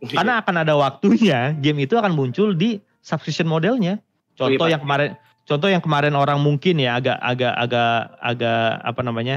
Iya. 0.00 0.16
Karena 0.16 0.40
akan 0.40 0.54
ada 0.64 0.74
waktunya 0.80 1.52
game 1.60 1.84
itu 1.84 1.94
akan 1.94 2.16
muncul 2.16 2.56
di 2.56 2.80
subscription 3.04 3.46
modelnya. 3.46 4.00
Contoh 4.34 4.66
Iya, 4.66 4.76
yang 4.76 4.82
kemarin 4.82 5.10
contoh 5.44 5.68
yang 5.68 5.82
kemarin 5.84 6.14
orang 6.16 6.40
mungkin 6.40 6.80
ya 6.80 6.96
agak 6.96 7.20
agak 7.20 7.52
agak 7.52 7.92
agak 8.24 8.64
apa 8.80 9.00
namanya? 9.04 9.36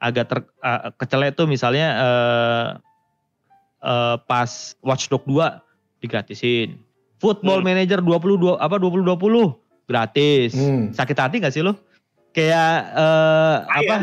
Agak 0.00 0.24
ter 0.26 0.38
uh, 0.58 0.90
kecelek 0.94 1.32
tuh 1.34 1.44
misalnya 1.44 1.86
eh 1.94 2.66
eh, 3.80 4.16
pas 4.22 4.50
Watch 4.80 5.06
Dogs 5.06 5.24
2 5.24 5.60
digratisin. 6.00 6.80
Football 7.16 7.60
Hmm. 7.60 7.68
Manager 7.70 8.00
22 8.00 8.56
apa 8.56 8.76
2020 8.76 9.12
gratis. 9.84 10.52
Hmm. 10.52 10.88
Sakit 10.90 11.16
hati 11.16 11.36
gak 11.38 11.52
sih 11.52 11.60
lo? 11.60 11.76
Kayak 12.30 12.72
eh, 12.90 13.56
apa? 13.66 13.94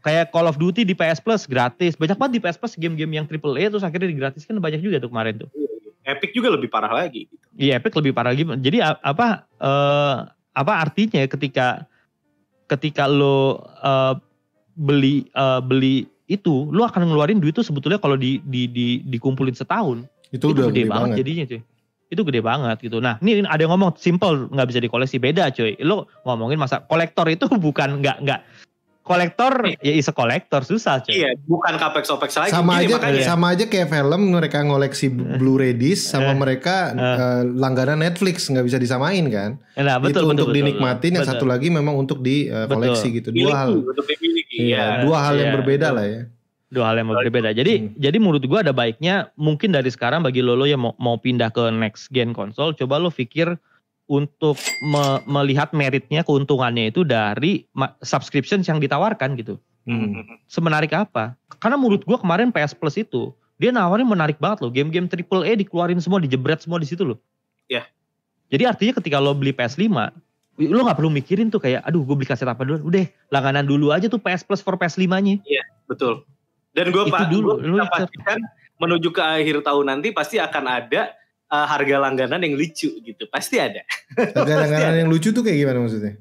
Kayak 0.00 0.30
Call 0.30 0.46
of 0.46 0.56
Duty 0.56 0.82
di 0.82 0.92
PS 0.92 1.20
Plus 1.20 1.44
gratis. 1.44 1.92
Banyak 1.94 2.16
banget 2.16 2.32
di 2.36 2.40
PS 2.40 2.56
Plus 2.56 2.74
game-game 2.74 3.12
yang 3.12 3.26
AAA 3.26 3.68
terus 3.68 3.84
akhirnya 3.84 4.08
digratiskan 4.08 4.56
banyak 4.56 4.80
juga 4.80 4.96
tuh 4.96 5.08
kemarin 5.08 5.36
tuh. 5.38 5.50
Epic 6.02 6.32
juga 6.32 6.50
lebih 6.50 6.66
parah 6.66 6.90
lagi. 6.90 7.28
gitu. 7.28 7.44
Iya, 7.54 7.78
Epic 7.78 7.92
lebih 7.94 8.10
parah 8.10 8.32
lagi. 8.32 8.42
Jadi 8.44 8.78
a- 8.80 8.98
apa 8.98 9.44
eh, 9.54 10.16
apa 10.52 10.72
artinya 10.74 11.22
ketika 11.22 11.84
ketika 12.66 13.04
lo 13.04 13.60
eh, 13.78 14.14
beli 14.76 15.28
eh, 15.30 15.60
beli 15.60 16.08
itu, 16.30 16.70
lo 16.72 16.88
akan 16.88 17.12
ngeluarin 17.12 17.42
duit 17.42 17.52
tuh 17.52 17.66
sebetulnya 17.66 18.00
kalau 18.00 18.16
di, 18.16 18.40
di, 18.46 18.64
di 18.70 19.04
dikumpulin 19.04 19.52
setahun 19.52 20.08
Itu, 20.32 20.48
itu, 20.48 20.56
udah 20.56 20.64
gede, 20.72 20.82
banget, 20.88 21.16
jadinya 21.20 21.44
cuy. 21.44 21.60
Itu 22.12 22.22
gede 22.24 22.40
banget 22.40 22.76
gitu. 22.80 23.00
Nah, 23.00 23.20
ini 23.20 23.44
ada 23.44 23.60
yang 23.60 23.72
ngomong 23.76 23.96
simple 24.00 24.48
nggak 24.48 24.68
bisa 24.68 24.80
dikoleksi 24.80 25.20
beda 25.20 25.52
cuy. 25.52 25.76
Lo 25.84 26.08
ngomongin 26.24 26.56
masa 26.56 26.80
kolektor 26.88 27.28
itu 27.28 27.44
bukan 27.66 28.00
nggak 28.00 28.24
nggak 28.24 28.40
kolektor 29.02 29.50
ya 29.78 29.92
is 29.92 30.06
a 30.06 30.14
kolektor 30.14 30.62
susah 30.62 30.98
cuy. 31.00 31.18
Iya, 31.18 31.34
bukan 31.42 31.74
capex 31.74 32.06
opex 32.08 32.30
lagi. 32.32 32.50
sama 32.50 32.78
Gini, 32.78 32.86
aja 32.88 32.94
makanya. 32.96 33.22
sama 33.24 33.46
aja 33.50 33.64
kayak 33.66 33.88
film 33.88 34.20
mereka 34.30 34.58
ngoleksi 34.60 35.06
Blu-ray 35.10 35.74
disc 35.74 36.06
sama 36.08 36.30
Eh. 36.30 36.36
mereka 36.36 36.74
eh, 36.90 37.42
langganan 37.48 37.98
Netflix 38.00 38.46
nggak 38.46 38.62
bisa 38.64 38.78
disamain 38.78 39.26
kan 39.26 39.58
Nah, 39.74 39.98
betul, 39.98 40.06
itu 40.08 40.18
betul, 40.18 40.32
untuk 40.32 40.46
betul, 40.48 40.56
dinikmatin 40.56 41.12
yang 41.12 41.24
betul. 41.24 41.34
satu 41.34 41.44
lagi 41.44 41.68
memang 41.68 41.94
untuk 41.94 42.18
di 42.18 42.46
eh, 42.46 42.64
Betul. 42.64 42.74
koleksi 42.78 43.06
gitu 43.12 43.28
dua 43.28 43.38
Miliki, 43.42 43.58
hal 43.58 43.70
untuk 43.84 44.06
dimiliki. 44.08 44.56
Iya, 44.56 44.78
Iya. 44.78 44.86
dua 45.02 45.18
hal 45.20 45.34
yang 45.34 45.48
Iya. 45.48 45.56
berbeda 45.56 45.88
lah 45.90 46.06
ya 46.06 46.22
dua 46.68 46.84
hal 46.88 46.96
yang 46.96 47.08
berbeda. 47.10 47.50
Jadi 47.52 47.72
Hmm. 47.76 47.88
jadi 47.96 48.16
menurut 48.16 48.44
gua 48.44 48.62
ada 48.62 48.72
baiknya 48.72 49.14
mungkin 49.34 49.70
dari 49.70 49.88
sekarang 49.88 50.22
bagi 50.22 50.40
lo 50.40 50.54
lo 50.54 50.64
yang 50.64 50.80
mau, 50.80 50.96
mau 50.96 51.16
pindah 51.16 51.50
ke 51.50 51.68
next 51.68 52.08
gen 52.08 52.32
konsol, 52.32 52.72
coba 52.72 52.96
lo 52.96 53.10
pikir 53.10 53.60
untuk 54.12 54.60
me- 54.84 55.24
melihat 55.24 55.72
meritnya 55.72 56.20
keuntungannya 56.20 56.92
itu 56.92 57.00
dari 57.00 57.64
subscription 58.04 58.60
yang 58.60 58.76
ditawarkan 58.76 59.40
gitu. 59.40 59.56
Hmm. 59.88 60.28
Semenarik 60.52 60.92
apa? 60.92 61.32
Karena 61.56 61.80
menurut 61.80 62.04
gua 62.04 62.20
kemarin 62.20 62.52
PS 62.52 62.76
Plus 62.76 63.00
itu 63.00 63.32
dia 63.56 63.72
nawarin 63.72 64.04
menarik 64.04 64.36
banget 64.36 64.60
loh. 64.60 64.68
Game-game 64.68 65.08
triple 65.08 65.48
A 65.48 65.56
dikeluarin 65.56 65.96
semua, 66.04 66.20
dijebret 66.20 66.60
semua 66.60 66.76
di 66.76 66.84
situ 66.84 67.08
loh. 67.08 67.18
Iya. 67.72 67.88
Jadi 68.52 68.68
artinya 68.68 68.92
ketika 69.00 69.16
lo 69.16 69.32
beli 69.32 69.56
PS5, 69.56 69.88
lo 70.60 70.80
nggak 70.84 70.98
perlu 70.98 71.08
mikirin 71.08 71.48
tuh 71.48 71.62
kayak, 71.62 71.80
aduh 71.88 72.04
gue 72.04 72.12
beli 72.12 72.28
kaset 72.28 72.44
apa 72.44 72.66
dulu. 72.66 72.84
Udah 72.92 73.08
langganan 73.32 73.64
dulu 73.64 73.94
aja 73.94 74.12
tuh 74.12 74.20
PS 74.20 74.44
Plus 74.44 74.60
for 74.60 74.76
PS5-nya. 74.76 75.40
Betul. 75.88 76.26
Dan 76.76 76.92
gue 76.92 77.02
pak, 77.08 77.32
dulu, 77.32 77.62
gua 77.62 77.88
pastikan 77.88 78.42
menuju 78.82 79.08
ke 79.14 79.22
akhir 79.22 79.62
tahun 79.62 79.86
nanti 79.94 80.10
pasti 80.10 80.42
akan 80.42 80.64
ada 80.66 81.14
uh, 81.52 81.66
harga 81.68 81.96
langganan 82.00 82.40
yang 82.40 82.56
lucu 82.56 82.88
gitu. 82.98 83.28
Pasti 83.28 83.60
ada. 83.60 83.84
Langganan 84.34 84.96
yang 84.98 85.10
lucu 85.12 85.30
tuh 85.30 85.44
kayak 85.44 85.60
gimana 85.60 85.78
maksudnya 85.78 86.16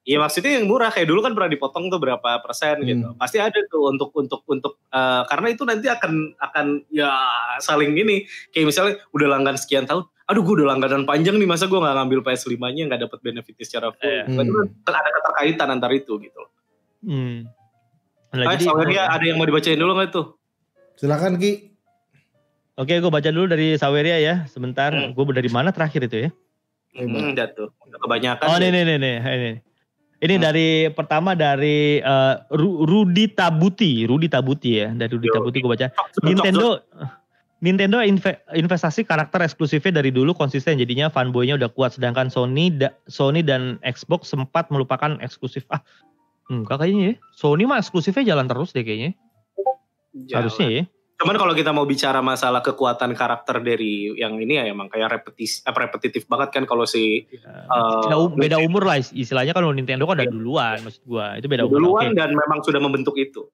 Iya 0.00 0.16
maksudnya 0.16 0.56
yang 0.56 0.64
murah 0.64 0.88
kayak 0.88 1.06
dulu 1.06 1.20
kan 1.20 1.36
pernah 1.36 1.52
dipotong 1.52 1.92
tuh 1.92 2.00
berapa 2.00 2.40
persen 2.40 2.80
Hmm. 2.80 2.88
gitu. 2.88 3.06
Pasti 3.14 3.36
ada 3.36 3.60
tuh 3.68 3.84
untuk 3.86 4.08
untuk 4.16 4.40
untuk 4.48 4.80
eh, 4.88 5.22
karena 5.28 5.52
itu 5.52 5.62
nanti 5.62 5.86
akan 5.86 6.12
akan 6.40 6.66
ya 6.88 7.12
saling 7.60 7.92
ini 7.92 8.24
kayak 8.48 8.64
misalnya 8.64 8.96
udah 9.12 9.28
langgan 9.28 9.60
sekian 9.60 9.84
tahun. 9.84 10.08
Aduh 10.24 10.40
gue 10.40 10.62
udah 10.62 10.72
langganan 10.72 11.04
panjang 11.04 11.36
nih 11.36 11.44
masa 11.44 11.68
gue 11.68 11.76
nggak 11.76 11.94
ngambil 11.94 12.18
PS5-nya 12.24 12.82
nggak 12.88 13.00
dapat 13.06 13.18
benefit 13.20 13.54
secara 13.60 13.92
full. 13.92 14.00
Iya. 14.00 14.24
Itu 14.24 14.40
kan 14.82 14.94
ada 14.96 15.10
keterkaitan 15.12 15.68
antar 15.68 15.90
itu 15.92 16.12
gitu. 16.16 16.42
Hmm. 17.04 17.44
Nah, 18.30 18.34
Nah, 18.40 18.54
jadi- 18.56 18.66
Saweria 18.66 19.04
ada 19.04 19.22
yang 19.22 19.36
mau 19.36 19.44
dibacain 19.44 19.76
dulu 19.76 19.92
nggak 19.92 20.10
tuh? 20.10 20.26
Silakan 20.96 21.36
Ki. 21.36 21.69
Oke, 22.80 22.96
gue 22.96 23.12
baca 23.12 23.28
dulu 23.28 23.44
dari 23.44 23.76
Saweria 23.76 24.16
ya, 24.16 24.34
sebentar. 24.48 24.88
Hmm. 24.88 25.12
Gue 25.12 25.28
dari 25.30 25.52
mana 25.52 25.68
terakhir 25.68 26.08
itu 26.08 26.16
ya? 26.24 26.30
Hmm. 26.96 27.36
Udah 27.36 27.52
kebanyakan. 28.00 28.46
Oh, 28.46 28.56
tuh. 28.56 28.64
ini 28.64 28.68
nih 28.72 28.84
nih 28.86 28.98
nih. 28.98 29.16
Ini, 29.20 29.50
ini 30.20 30.34
Hmm. 30.34 30.42
dari 30.42 30.68
pertama 30.88 31.36
dari 31.36 32.00
Ru- 32.48 32.82
Rudi 32.82 33.28
Tabuti, 33.28 34.08
Rudi 34.08 34.26
Tabuti 34.26 34.80
ya, 34.80 34.88
dari 34.90 35.12
Rudi 35.12 35.28
Yo. 35.28 35.34
Tabuti 35.36 35.60
gue 35.60 35.70
baca. 35.70 35.86
Cok, 35.86 35.94
cok, 35.94 36.08
cok. 36.10 36.24
Nintendo 36.24 36.68
Nintendo 37.60 38.00
inve- 38.00 38.40
investasi 38.56 39.04
karakter 39.04 39.44
eksklusifnya 39.44 40.00
dari 40.00 40.08
dulu 40.08 40.32
konsisten 40.32 40.80
jadinya 40.80 41.12
fanboynya 41.12 41.60
udah 41.60 41.68
kuat 41.68 41.92
sedangkan 41.92 42.32
Sony 42.32 42.72
da- 42.72 42.96
Sony 43.04 43.44
dan 43.44 43.76
Xbox 43.84 44.32
sempat 44.32 44.72
melupakan 44.72 45.20
eksklusif 45.20 45.68
ah 45.68 45.84
enggak 46.48 46.80
kayaknya 46.80 47.04
ya 47.04 47.14
Sony 47.36 47.68
mah 47.68 47.76
eksklusifnya 47.76 48.32
jalan 48.32 48.48
terus 48.48 48.72
deh 48.72 48.80
kayaknya 48.80 49.12
Jalan. 50.24 50.36
harusnya 50.40 50.68
ya 50.72 50.82
Cuman 51.20 51.36
kalau 51.36 51.52
kita 51.52 51.68
mau 51.68 51.84
bicara 51.84 52.24
masalah 52.24 52.64
kekuatan 52.64 53.12
karakter 53.12 53.60
dari 53.60 54.08
yang 54.16 54.40
ini 54.40 54.56
ya 54.56 54.64
emang 54.64 54.88
kayak 54.88 55.20
repetis, 55.20 55.60
eh, 55.60 55.68
repetitif 55.68 56.24
banget 56.24 56.48
kan 56.48 56.64
kalau 56.64 56.88
si 56.88 57.28
eh, 57.28 58.00
beda, 58.08 58.16
u- 58.16 58.32
beda 58.32 58.56
umur 58.56 58.88
lah 58.88 58.96
is- 58.96 59.12
istilahnya 59.12 59.52
kalau 59.52 59.68
Nintendo 59.68 60.08
kan 60.08 60.16
udah 60.16 60.32
duluan 60.32 60.80
maksud 60.80 61.04
gua. 61.04 61.36
Itu 61.36 61.44
beda 61.44 61.68
umur. 61.68 61.76
duluan 61.76 62.16
dan 62.16 62.32
memang 62.32 62.64
sudah 62.64 62.80
membentuk 62.80 63.20
itu. 63.20 63.44